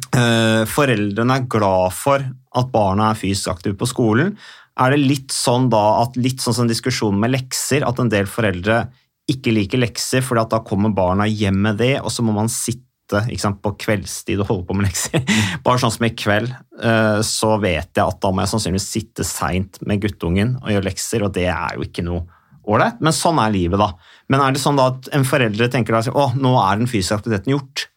[0.71, 4.33] Foreldrene er glad for at barna er fysisk aktive på skolen.
[4.81, 8.29] Er det litt sånn da at litt sånn som diskusjonen med lekser, at en del
[8.31, 8.87] foreldre
[9.33, 13.25] ikke liker lekser fordi da kommer barna hjem med det, og så må man sitte
[13.41, 15.25] sant, på kveldstid og holde på med lekser.
[15.67, 16.51] Bare sånn som i kveld,
[16.83, 20.89] eh, så vet jeg at da må jeg sannsynligvis sitte seint med guttungen og gjøre
[20.91, 22.27] lekser, og det er jo ikke noe
[22.71, 23.91] ålreit, men sånn er livet, da.
[24.31, 27.19] Men er det sånn da at en foreldre tenker at å, nå er den fysiske
[27.19, 27.89] aktiviteten gjort,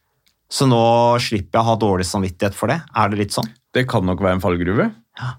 [0.53, 0.83] så nå
[1.21, 2.79] slipper jeg å ha dårlig samvittighet for det?
[2.97, 3.49] Er det litt sånn?
[3.73, 4.91] Det kan nok være en fallgruve.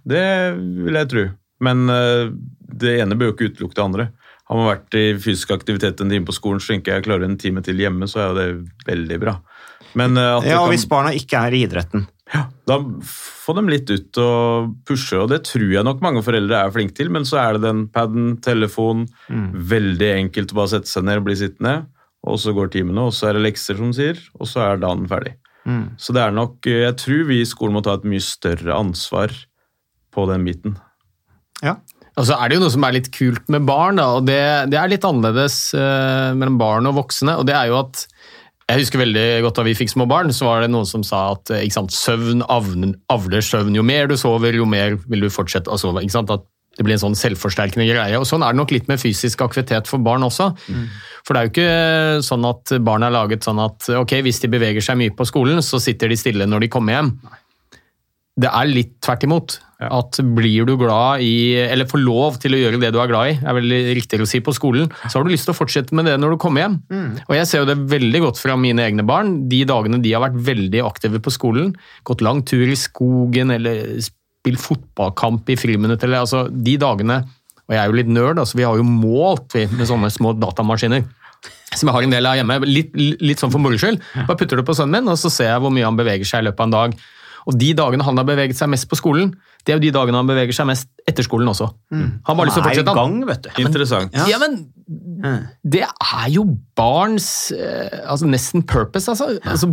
[0.07, 1.25] Det vil jeg tro.
[1.63, 2.33] Men eh,
[2.75, 4.07] det ene bør jo ikke utelukke det andre.
[4.51, 7.39] Har man vært i fysisk aktivitet en time på skolen, så tenker jeg klarer en
[7.41, 8.49] time til hjemme, så er det
[8.87, 9.39] veldig bra.
[9.97, 12.09] Men eh, Ja, kan- hvis barna ikke er i idretten.
[12.35, 16.57] Ja, da få dem litt ut og pushe, og det tror jeg nok mange foreldre
[16.65, 20.89] er flinke til, men så er det den paden, telefon, veldig enkelt å bare sette
[20.89, 21.75] seg ned og bli sittende,
[22.25, 25.05] og så går timene, og så er det lekser, som sier, og så er dagen
[25.07, 25.35] ferdig.
[25.69, 25.85] Mm.
[26.01, 28.73] Så det er nok, eh, jeg tror vi i skolen må ta et mye større
[28.77, 29.31] ansvar
[30.13, 30.77] på den biten.
[31.63, 31.77] Ja.
[32.15, 34.41] Og så er det jo noe som er litt kult med barn, da, og det,
[34.71, 37.35] det er litt annerledes uh, mellom barn og voksne.
[37.41, 38.07] og det er jo at
[38.65, 41.27] jeg husker veldig godt Da vi fikk små barn, så var det noen som sa
[41.35, 43.77] at eh, sant, søvn avner, avler søvn.
[43.77, 46.01] Jo mer du sover, jo mer vil du fortsette å sove.
[46.01, 48.17] at det blir en sånn selvforsterkende greie.
[48.19, 50.49] og Sånn er det nok litt med fysisk aktivitet for barn også.
[51.27, 54.51] For det er jo ikke sånn at barn er laget sånn at ok, hvis de
[54.57, 57.13] beveger seg mye på skolen, så sitter de stille når de kommer hjem.
[58.35, 59.61] Det er litt tvert imot.
[59.93, 63.31] At blir du glad i, eller får lov til å gjøre det du er glad
[63.33, 65.97] i, er vel riktigere å si på skolen, så har du lyst til å fortsette
[65.97, 66.77] med det når du kommer hjem.
[67.27, 69.49] Og jeg ser jo det veldig godt fra mine egne barn.
[69.51, 73.99] De dagene de har vært veldig aktive på skolen, gått lang tur i skogen eller
[74.05, 77.23] spilt fotballkamp i friminutt, eller altså de dagene
[77.65, 80.35] Og jeg er jo litt nerd, altså vi har jo målt vi, med sånne små
[80.37, 81.07] datamaskiner.
[81.73, 82.59] Som jeg har en del av hjemme.
[82.69, 84.03] Litt, litt sånn for moro skyld.
[84.29, 86.45] Bare putter det på sønnen min, og så ser jeg hvor mye han beveger seg
[86.45, 86.99] i løpet av en dag.
[87.49, 90.21] Og de dagene han har beveget seg mest på skolen, det er jo de dagene
[90.21, 91.71] han beveger seg mest etter skolen også.
[91.95, 93.51] Han har bare lyst til å Han er i gang, vet du.
[93.65, 94.17] Interessant.
[94.29, 94.61] Ja, men
[95.65, 96.45] det er jo
[96.77, 99.39] barns eh, altså nesten purpose, altså.
[99.41, 99.73] altså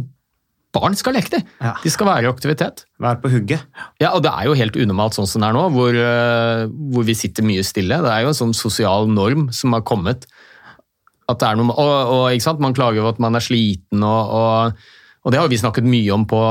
[0.72, 1.42] barn skal leke, de.
[1.60, 1.74] Ja.
[1.84, 2.86] De skal være i aktivitet.
[3.04, 3.66] Vær på hugget.
[4.00, 6.64] Ja, og det er jo helt unormalt sånn som det er nå, hvor, eh,
[6.94, 8.00] hvor vi sitter mye stille.
[8.06, 10.30] Det er jo en sånn sosial norm som har kommet.
[11.28, 12.64] At det er noe, og, og ikke sant?
[12.64, 14.88] Man klager over at man er sliten, og, og,
[15.26, 16.42] og det har vi snakket mye om på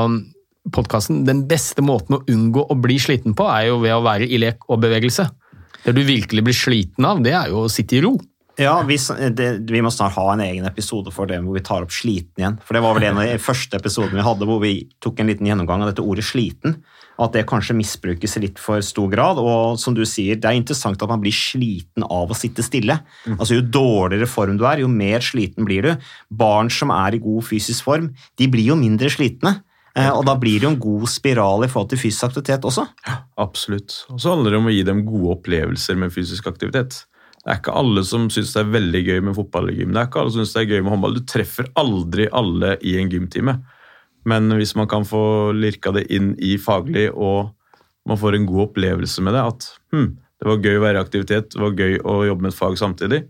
[0.69, 1.25] podkasten.
[1.29, 4.41] Den beste måten å unngå å bli sliten på, er jo ved å være i
[4.43, 5.29] lek og bevegelse.
[5.85, 8.19] Det du virkelig blir sliten av, det er jo å sitte i ro.
[8.61, 8.99] Ja, vi,
[9.33, 12.43] det, vi må snart ha en egen episode for det hvor vi tar opp sliten
[12.43, 12.59] igjen.
[12.67, 15.31] For det var vel en av de første episodene vi hadde hvor vi tok en
[15.31, 16.77] liten gjennomgang av dette ordet sliten.
[17.21, 19.41] At det kanskje misbrukes i litt for stor grad.
[19.41, 22.99] Og som du sier, det er interessant at man blir sliten av å sitte stille.
[23.39, 26.07] Altså Jo dårligere form du er, jo mer sliten blir du.
[26.29, 29.61] Barn som er i god fysisk form, de blir jo mindre slitne.
[29.99, 32.87] Eh, Og da blir det jo en god spiral i forhold til fysisk aktivitet også.
[33.41, 34.05] Absolutt.
[34.11, 37.05] Og så handler det om å gi dem gode opplevelser med fysisk aktivitet.
[37.41, 39.95] Det er ikke alle som syns det er veldig gøy med fotball eller gym.
[39.95, 41.15] Det er ikke alle som synes det er gøy med håndball.
[41.17, 43.57] Du treffer aldri alle i en gymtime.
[44.29, 45.23] Men hvis man kan få
[45.57, 47.55] lirka det inn i faglig, og
[48.07, 50.11] man får en god opplevelse med det, at hm,
[50.41, 52.77] det var gøy å være i aktivitet, det var gøy å jobbe med et fag
[52.81, 53.23] samtidig,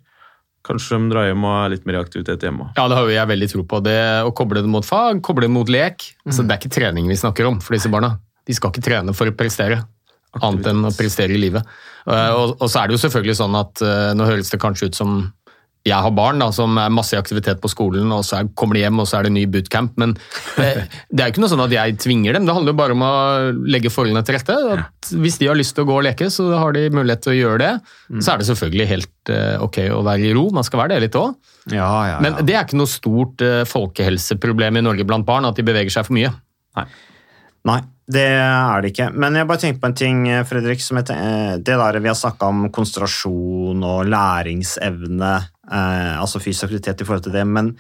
[0.67, 2.71] kanskje de drar hjem og er litt mer i aktivitet hjemme.
[2.77, 3.81] Ja, det har jo jeg veldig tro på.
[3.85, 3.97] Det
[4.27, 6.05] Å koble det mot fag, koble det mot lek.
[6.29, 8.19] Så det er ikke trening vi snakker om for disse barna.
[8.47, 9.81] De skal ikke trene for å prestere,
[10.41, 11.67] annet enn å prestere i livet.
[12.07, 14.91] Eh, Og, og så er det jo selvfølgelig sånn at eh, nå høres det kanskje
[14.91, 15.17] ut som
[15.89, 18.77] jeg har barn da, som er masse i aktivitet på skolen, og så er, kommer
[18.77, 19.95] de hjem, og så er det ny bootcamp.
[20.01, 20.13] Men
[20.61, 22.49] eh, det er jo ikke noe sånn at jeg tvinger dem.
[22.49, 23.13] Det handler jo bare om å
[23.65, 24.57] legge forholdene til rette.
[24.77, 27.33] At hvis de har lyst til å gå og leke, så har de mulighet til
[27.33, 27.73] å gjøre det.
[28.21, 30.47] Så er det selvfølgelig helt eh, ok å være i ro.
[30.57, 31.33] Man skal være det litt òg.
[31.73, 35.57] Ja, ja, Men det er ikke noe stort eh, folkehelseproblem i Norge blant barn at
[35.57, 36.35] de beveger seg for mye.
[37.69, 39.09] Nei, det er det ikke.
[39.15, 40.83] Men jeg bare tenker på en ting, Fredrik.
[40.83, 45.33] Som heter, eh, det der vi har snakka om konsentrasjon og læringsevne,
[45.71, 47.47] eh, altså fysisk aktivitet i forhold til det.
[47.47, 47.75] Men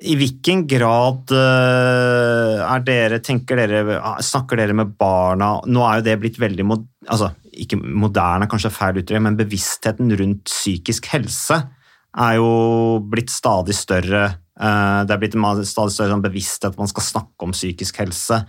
[0.00, 6.06] i hvilken grad eh, er dere, tenker dere, snakker dere med barna Nå er jo
[6.06, 11.10] det blitt veldig mod, altså, ikke moderne, er kanskje feil uttrykk, men bevisstheten rundt psykisk
[11.12, 11.60] helse
[12.16, 12.50] er jo
[13.12, 14.24] blitt stadig større.
[14.56, 18.46] Eh, Det er blitt stadig større sånn bevissthet at man skal snakke om psykisk helse.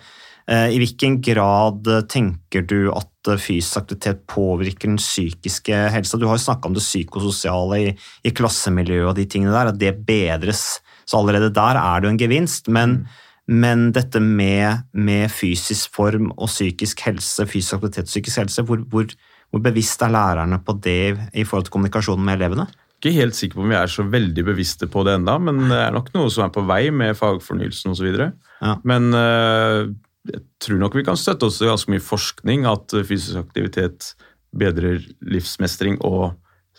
[0.50, 6.18] Eh, I hvilken grad tenker du at eh, fysisk aktivitet påvirker den psykiske helsa?
[6.18, 7.90] Du har jo snakka om det psykososiale i,
[8.26, 10.82] i klassemiljøet og de tingene der, at det bedres.
[11.06, 12.72] Så allerede der er det jo en gevinst.
[12.74, 13.02] Men,
[13.48, 18.86] men dette med, med fysisk form og psykisk helse, fysisk aktivitet og psykisk helse, hvor,
[18.90, 19.10] hvor,
[19.52, 22.70] hvor bevisst er lærerne på det i forhold til kommunikasjonen med elevene?
[23.02, 25.78] Ikke helt sikker på om vi er så veldig bevisste på det enda, men det
[25.88, 28.10] er nok noe som er på vei med fagfornyelsen osv.
[28.14, 28.76] Ja.
[28.86, 29.90] Men eh,
[30.30, 34.14] jeg tror nok vi kan støtte oss til ganske mye forskning at eh, fysisk aktivitet
[34.52, 36.36] bedrer livsmestring og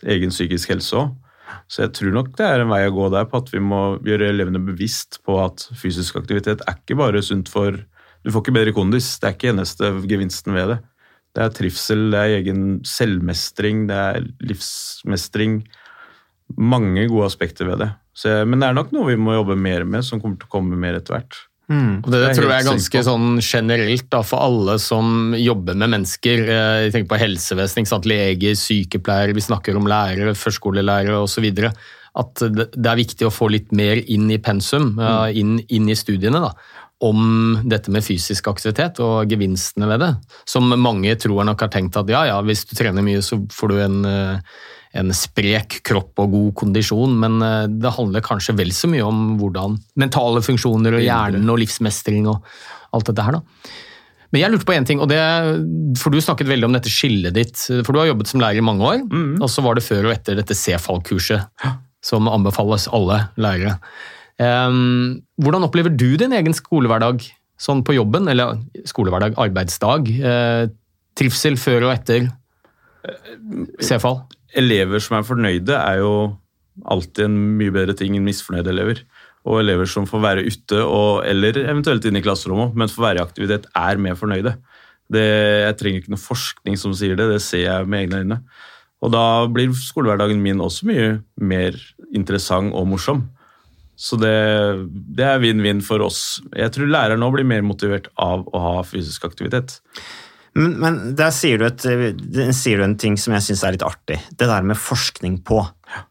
[0.07, 1.13] egen psykisk helse òg.
[1.69, 3.99] Så jeg tror nok det er en vei å gå der på at vi må
[4.07, 7.77] gjøre elevene bevisst på at fysisk aktivitet er ikke bare sunt for
[8.23, 10.77] Du får ikke bedre kondis, det er ikke eneste gevinsten ved det.
[11.35, 15.57] Det er trivsel, det er egen selvmestring, det er livsmestring.
[16.55, 17.89] Mange gode aspekter ved det.
[18.15, 20.55] Så men det er nok noe vi må jobbe mer med, som kommer til å
[20.55, 21.41] komme mer etter hvert.
[22.03, 25.95] Og det, Det tror jeg er ganske sånn generelt da, for alle som jobber med
[25.97, 26.45] mennesker.
[26.45, 31.49] Eh, Jeg tenker på helsevesenet, leger, sykepleiere, vi snakker om lærere, førskolelærere osv.
[32.13, 34.99] At det er viktig å få litt mer inn i pensum,
[35.33, 36.43] inn, inn i studiene.
[36.45, 36.53] da
[37.03, 40.13] om dette med fysisk aktivitet og gevinstene ved det.
[40.49, 43.73] Som mange tror nok har tenkt at ja, ja, hvis du trener mye, så får
[43.73, 44.39] du en, eh,
[44.99, 49.23] en sprek kropp og god kondisjon, men eh, det handler kanskje vel så mye om
[49.41, 52.45] hvordan mentale funksjoner og hjernen og livsmestring og
[52.93, 53.39] alt dette her.
[53.39, 53.73] da.
[54.33, 55.21] Men jeg lurte på en ting, og det,
[56.01, 57.59] for du snakket veldig om dette skillet ditt.
[57.69, 59.03] For du har jobbet som lærer i mange år,
[59.45, 61.53] og så var det før og etter dette C-fall-kurset,
[62.01, 63.77] som anbefales alle lærere.
[64.41, 67.27] Um, hvordan opplever du din egen skolehverdag
[67.61, 68.57] sånn på jobben, eller
[68.89, 70.09] skolehverdag, arbeidsdag?
[70.25, 70.65] Uh,
[71.21, 72.31] trivsel før og etter
[73.85, 74.23] C-fall?
[74.59, 76.15] Elever som er fornøyde, er jo
[76.89, 79.03] alltid en mye bedre ting enn misfornøyde elever.
[79.49, 83.21] Og elever som får være ute, og, eller eventuelt inne i klasserommet, men får være
[83.21, 84.55] i aktivitet, er mer fornøyde.
[85.13, 85.25] Det,
[85.67, 88.41] jeg trenger ikke noe forskning som sier det, det ser jeg med egne øyne.
[89.03, 91.07] Og da blir skolehverdagen min også mye
[91.43, 91.77] mer
[92.15, 93.25] interessant og morsom.
[93.99, 94.33] Så det,
[95.19, 96.41] det er vinn-vinn for oss.
[96.57, 99.81] Jeg tror læreren nå blir mer motivert av å ha fysisk aktivitet.
[100.59, 101.85] Men, men der sier du, et,
[102.57, 104.19] sier du en ting som jeg syns er litt artig.
[104.37, 105.63] Det der med forskning på.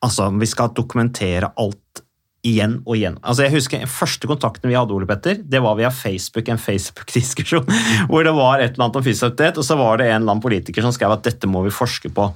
[0.02, 2.04] Altså, Vi skal dokumentere alt
[2.46, 3.18] igjen og igjen.
[3.22, 7.68] Altså, jeg husker Første kontakten vi hadde, Ole Petter, det var via Facebook, en Facebook-diskusjon
[8.10, 10.44] hvor det var et eller annet om aktivitet, og så var det en eller annen
[10.44, 12.32] politiker som skrev at dette må vi forske på.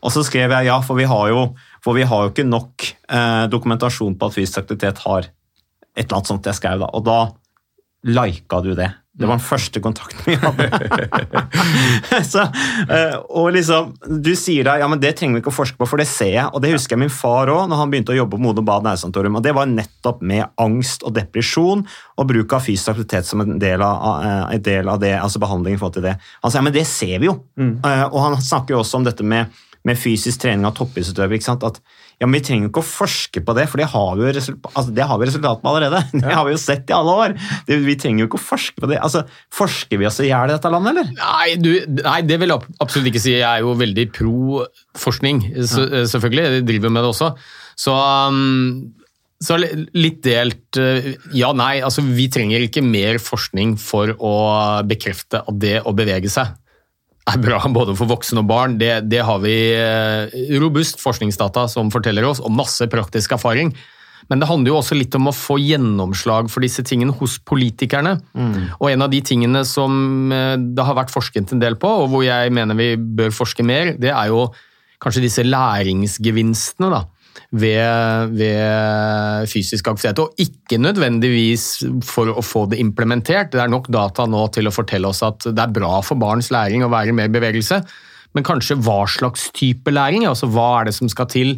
[0.00, 1.44] Og så skrev jeg ja, for vi har jo,
[1.84, 6.18] for vi har jo ikke nok eh, dokumentasjon på at fysisk aktivitet har et eller
[6.18, 6.90] annet sånt jeg skrev da.
[6.96, 7.20] Og da
[8.08, 8.90] lika du det.
[9.20, 10.68] Det var den første kontakten vi hadde.
[12.32, 12.46] så,
[12.88, 15.88] eh, og liksom, Du sier da ja, men det trenger vi ikke å forske på,
[15.90, 16.46] for det ser jeg.
[16.54, 18.88] Og det husker jeg min far òg, når han begynte å jobbe på Modum Bad
[18.88, 19.36] Nærsantorium.
[19.36, 23.58] Og det var nettopp med angst og depresjon og bruk av fysisk aktivitet som en
[23.60, 26.16] del av, eh, en del av det, altså behandlingen i til det.
[26.42, 27.40] Han sier ja, men det ser vi jo.
[27.60, 27.80] Mm.
[27.84, 29.50] og han snakker jo også om dette med
[29.88, 31.72] med fysisk trening av toppidrettsutøvere.
[32.20, 34.32] Ja, men Vi trenger jo ikke å forske på det, for det har vi jo
[34.36, 36.02] resultat, altså, det har vi resultat på allerede.
[36.20, 37.34] Det har vi jo sett i alle år.
[37.64, 38.98] Det, vi trenger jo ikke å forske på det.
[39.00, 39.22] Altså,
[39.56, 41.08] Forsker vi oss i hjel i dette landet, eller?
[41.16, 41.70] Nei, du,
[42.04, 43.34] nei, det vil jeg absolutt ikke si.
[43.38, 44.66] Jeg er jo veldig pro
[45.00, 46.46] forskning, så, selvfølgelig.
[46.60, 47.32] Jeg driver med det også.
[47.80, 48.92] Så, um,
[49.40, 51.78] så litt delt uh, Ja, nei.
[51.80, 54.34] Altså, vi trenger ikke mer forskning for å
[54.84, 56.52] bekrefte at det å bevege seg
[57.30, 58.76] er bra både for voksne og barn.
[58.80, 63.74] Det, det har vi uh, robust forskningsdata som forteller oss, og masse praktisk erfaring.
[64.30, 68.18] Men det handler jo også litt om å få gjennomslag for disse tingene hos politikerne.
[68.36, 68.58] Mm.
[68.78, 72.10] Og en av de tingene som uh, det har vært forsket en del på, og
[72.12, 74.50] hvor jeg mener vi bør forske mer, det er jo
[75.00, 76.92] kanskje disse læringsgevinstene.
[76.92, 77.06] da
[77.50, 80.22] ved, ved, fysisk aktivitet.
[80.22, 81.66] Og ikke nødvendigvis
[82.06, 83.50] for å få det implementert.
[83.52, 86.52] Det er nok data nå til å fortelle oss at det er bra for barns
[86.54, 87.82] læring å være mer i bevegelse,
[88.36, 90.26] men kanskje hva slags type læring?
[90.28, 91.56] altså Hva er det som skal til?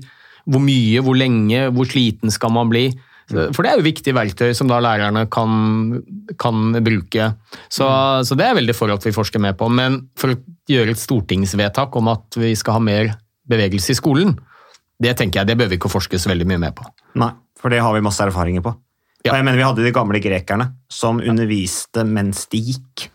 [0.49, 2.87] Hvor mye, hvor lenge, hvor sliten skal man bli?
[3.33, 6.01] For det er jo viktige verktøy som da lærerne kan,
[6.41, 7.29] kan bruke.
[7.69, 8.25] Så, mm.
[8.29, 9.69] så, det er veldig for at vi forsker mer på.
[9.73, 13.13] Men for å gjøre et stortingsvedtak om at vi skal ha mer
[13.49, 14.35] bevegelse i skolen,
[15.03, 16.87] det tenker jeg, det bør vi ikke forske så veldig mye mer på.
[17.21, 18.75] Nei, for det har vi masse erfaringer på.
[19.23, 19.33] Ja.
[19.33, 23.09] Og jeg mener Vi hadde de gamle grekerne som underviste mens de gikk.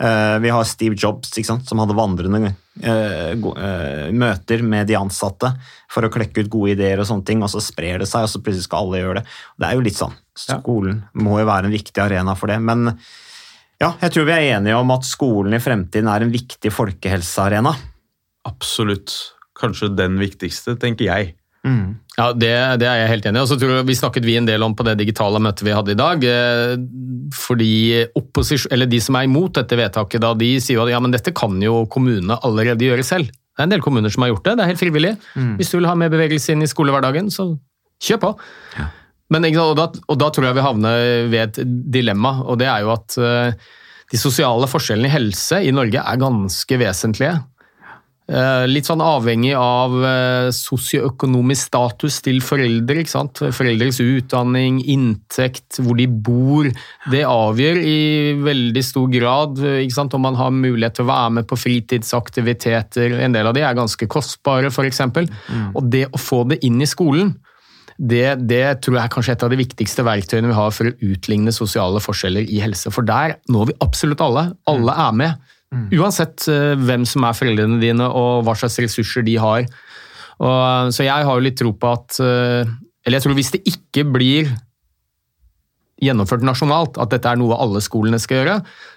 [0.00, 5.50] Uh, vi har Steve Jobs sant, som hadde vandrende uh, uh, møter med de ansatte
[5.92, 8.32] for å klekke ut gode ideer, og sånne ting, og så sprer det seg, og
[8.32, 9.34] så plutselig skal alle gjøre det.
[9.60, 10.16] Det er jo litt sånn.
[10.40, 12.56] Skolen må jo være en viktig arena for det.
[12.64, 12.94] Men
[13.80, 17.74] ja, jeg tror vi er enige om at skolen i fremtiden er en viktig folkehelsearena.
[18.48, 19.18] Absolutt
[19.60, 21.34] kanskje den viktigste, tenker jeg.
[21.60, 21.98] Mm.
[22.16, 23.44] Ja, det, det, er jeg helt enig i.
[23.44, 25.74] Og så tror jeg Vi snakket vi en del om på det digitale møtet vi
[25.76, 26.24] hadde i dag.
[26.24, 26.76] Eh,
[27.36, 27.72] fordi
[28.08, 31.84] de som er imot dette vedtaket, da, de sier at ja, men dette kan jo
[31.92, 33.28] kommunene allerede gjøre selv.
[33.28, 34.56] Det er en del kommuner som har gjort det.
[34.56, 35.12] Det er helt frivillig.
[35.34, 35.52] Mm.
[35.58, 37.52] Hvis du vil ha mer bevegelse inn i skolehverdagen, så
[38.00, 38.32] kjør på.
[38.78, 38.88] Ja.
[39.30, 42.82] Men, og, da, og, da, tror jeg vi havner ved et dilemma, og det er
[42.82, 43.68] jo at uh,
[44.10, 47.36] de sosiale forskjellene i helse i Norge er ganske vesentlige.
[48.30, 53.00] Eh, litt sånn avhengig av eh, sosioøkonomisk status til foreldre.
[53.02, 53.42] ikke sant?
[53.56, 56.68] Foreldres utdanning, inntekt, hvor de bor.
[57.10, 57.98] Det avgjør i
[58.38, 60.14] veldig stor grad ikke sant?
[60.14, 63.18] om man har mulighet til å være med på fritidsaktiviteter.
[63.26, 65.02] En del av de er ganske kostbare, f.eks.
[65.10, 65.70] Mm.
[65.74, 67.34] Og det å få det inn i skolen,
[68.00, 70.94] det, det, tror jeg er kanskje et av de viktigste verktøyene vi har for å
[71.04, 72.94] utligne sosiale forskjeller i helse.
[72.94, 74.52] For der når vi absolutt alle.
[74.70, 75.50] Alle er med.
[75.70, 75.86] Mm.
[76.00, 79.68] Uansett uh, hvem som er foreldrene dine og hva slags ressurser de har.
[80.40, 82.64] Og, så jeg har jo litt tro på at uh,
[83.04, 84.50] Eller jeg tror hvis det ikke blir
[86.00, 88.54] gjennomført nasjonalt, at dette er noe alle skolene skal gjøre,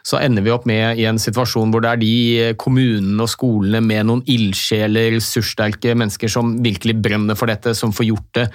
[0.08, 3.82] så ender vi opp med i en situasjon hvor det er de kommunene og skolene
[3.84, 8.46] med noen ildsjeler, ressurssterke mennesker som virkelig brenner for dette, som får gjort det.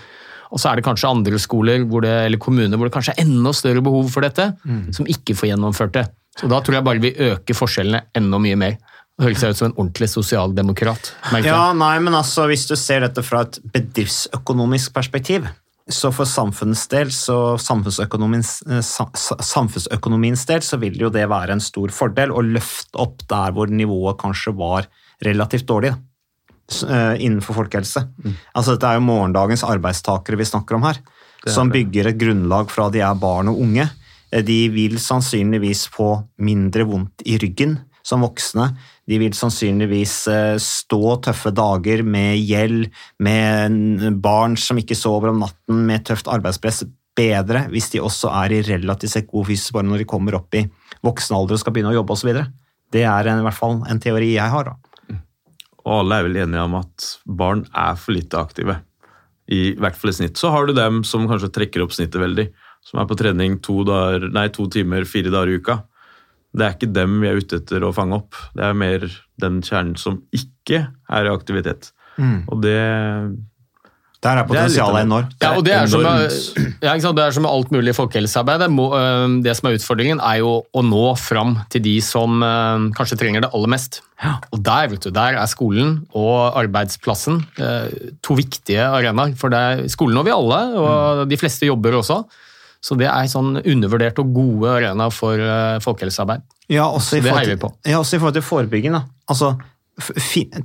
[0.49, 3.53] Og så er det kanskje andre skoler det, eller kommuner hvor det kanskje er enda
[3.53, 4.95] større behov for dette, mm.
[4.97, 6.07] som ikke får gjennomført det.
[6.39, 8.77] Så da tror jeg bare vi øker forskjellene enda mye mer.
[9.19, 11.11] Høres ut som en ordentlig sosialdemokrat.
[11.43, 15.49] Ja, nei, men altså, Hvis du ser dette fra et bedriftsøkonomisk perspektiv,
[15.89, 21.65] så for samfunnets del, så samfunnsøkonomiens, eh, samfunnsøkonomiens del, så vil jo det være en
[21.65, 24.87] stor fordel å løfte opp der hvor nivået kanskje var
[25.25, 26.05] relativt dårlig Da
[26.69, 28.03] innenfor folkehelse.
[28.21, 28.35] Mm.
[28.55, 30.99] Altså, Dette er jo morgendagens arbeidstakere vi snakker om her,
[31.49, 34.08] som bygger et grunnlag fra de er barn og unge Eh,
[34.45, 36.11] de vil sannsynligvis få
[36.45, 38.71] mindre vondt i ryggen som voksne.
[39.09, 42.89] De vil sannsynligvis eh, stå tøffe dager med gjeld,
[43.25, 46.85] med barn som ikke sover om natten, med tøft arbeidspress
[47.19, 50.55] bedre hvis de også er i relativt sett god fysisk form når de kommer opp
[50.55, 50.69] i
[51.03, 52.31] voksen alder og skal begynne å jobbe osv.
[52.95, 54.71] Det er i hvert fall en teori jeg har.
[54.71, 55.19] Da.
[55.85, 57.09] Og alle er vel enige om at
[57.41, 58.79] barn er for lite aktive.
[59.49, 60.37] I hvert fall i snitt.
[60.37, 62.49] Så har du dem som kanskje trekker opp snittet veldig
[62.89, 65.83] som er på trening to, dager, nei, to timer fire dager i uka.
[66.57, 68.39] Det er ikke dem vi er ute etter å fange opp.
[68.57, 69.05] Det er mer
[69.43, 71.93] den kjernen som ikke er i aktivitet.
[72.17, 72.41] Mm.
[72.49, 72.81] Og det
[74.19, 75.35] der er potensialet enormt.
[75.39, 78.65] Ja, og det er, som, ja, det er som med alt mulig folkehelsearbeid.
[79.45, 82.43] Det, som er utfordringen, er jo å nå fram til de som
[82.99, 84.01] kanskje trenger det aller mest.
[84.51, 89.37] Og der, du, der er skolen og arbeidsplassen øh, to viktige arenaer.
[89.39, 90.91] For det er skolen når vi alle, og
[91.23, 91.25] mm.
[91.31, 92.25] de fleste jobber også.
[92.85, 96.45] Så det er sånn undervurdert og gode arena for uh, folkehelsearbeid.
[96.71, 98.95] Ja, også i, forhold til, ja, også i forhold til forebygging.
[98.95, 99.03] Da.
[99.33, 99.55] Altså,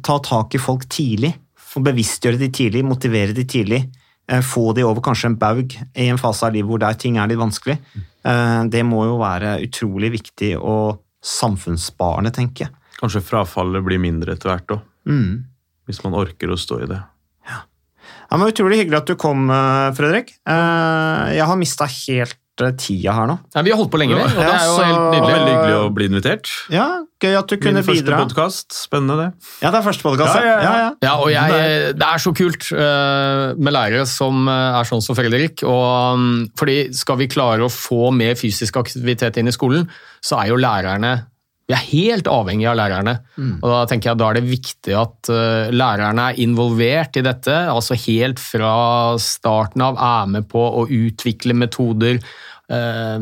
[0.03, 1.33] ta tak i folk tidlig.
[1.73, 3.81] og Bevisstgjøre de tidlig, motivere de tidlig.
[4.31, 7.17] Eh, få de over kanskje en baug i en fase av livet hvor der ting
[7.19, 7.79] er litt vanskelig.
[8.23, 12.75] Eh, det må jo være utrolig viktig og samfunnssparende, tenker jeg.
[12.99, 14.85] Kanskje frafallet blir mindre etter hvert òg.
[15.09, 15.43] Mm.
[15.87, 17.01] Hvis man orker å stå i det.
[18.33, 20.31] Ja, men Utrolig hyggelig at du kom, eh, Fredrik.
[20.49, 23.35] Eh, Jeg har mista helt eh, tida her nå.
[23.53, 24.23] Ja, vi har holdt på lenge, vi.
[24.25, 25.33] Og det er jo helt nydelig.
[25.35, 26.49] veldig hyggelig å bli invitert.
[26.73, 26.87] Ja,
[27.23, 28.17] Gøy at du kunne Min kunne første bidra.
[28.25, 28.73] podkast.
[28.75, 29.49] Spennende, det.
[29.63, 30.35] Ja, det er første podkast.
[30.35, 30.89] Ja, ja, ja.
[31.05, 35.63] Ja, og jeg, Det er så kult eh, med lærere som er sånn som Fredrik.
[35.63, 39.87] Og, mm, fordi Skal vi klare å få mer fysisk aktivitet inn i skolen,
[40.21, 41.27] så er jo lærerne
[41.63, 43.13] Vi er helt avhengig av lærerne.
[43.61, 47.55] Og Da tenker jeg da er det viktig at uh, lærerne er involvert i dette.
[47.71, 48.73] altså Helt fra
[49.21, 52.19] starten av er med på å utvikle metoder.
[52.71, 53.19] eh,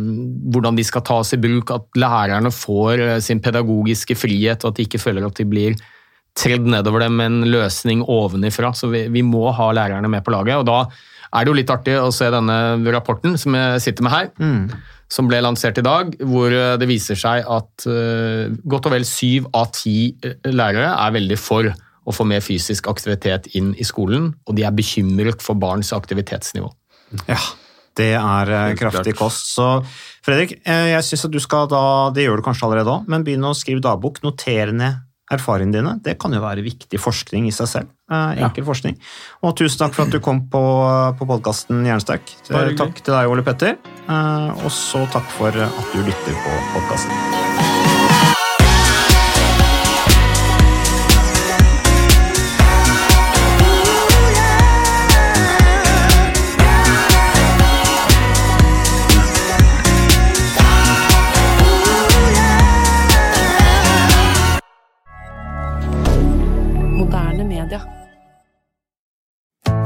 [0.54, 1.72] hvordan de skal tas i bruk.
[1.74, 5.76] At lærerne får eh, sin pedagogiske frihet, og at de ikke føler at de blir
[6.38, 8.72] tredd nedover dem med en løsning ovenifra.
[8.78, 10.62] Så vi, vi må ha lærerne med på laget.
[10.62, 10.86] Og da
[11.32, 12.58] er det jo litt artig å se denne
[12.92, 14.32] rapporten som jeg sitter med her,
[15.12, 19.08] som ble lansert i dag, hvor eh, det viser seg at uh, godt og vel
[19.08, 23.86] syv av ti eh, lærere er veldig for å få mer fysisk aktivitet inn i
[23.88, 26.72] skolen, og de er bekymret for barns aktivitetsnivå.
[27.28, 27.42] Ja,
[28.00, 29.52] det er kraftig kost.
[29.52, 29.68] Så
[30.26, 31.84] Fredrik, jeg syns at du skal da,
[32.16, 34.24] det gjør du kanskje allerede òg, men begynne å skrive dagbok.
[34.26, 35.94] Noter ned erfaringene dine.
[36.04, 37.92] Det kan jo være viktig forskning i seg selv.
[38.12, 38.98] Eh, enkel forskning.
[39.46, 40.64] Og tusen takk for at du kom på,
[41.20, 42.36] på podkasten Jernsterk.
[42.52, 42.74] Eh.
[42.80, 43.78] Takk til deg, Ole Petter.
[44.04, 47.71] Eh, og så takk for at du lytter på podkasten.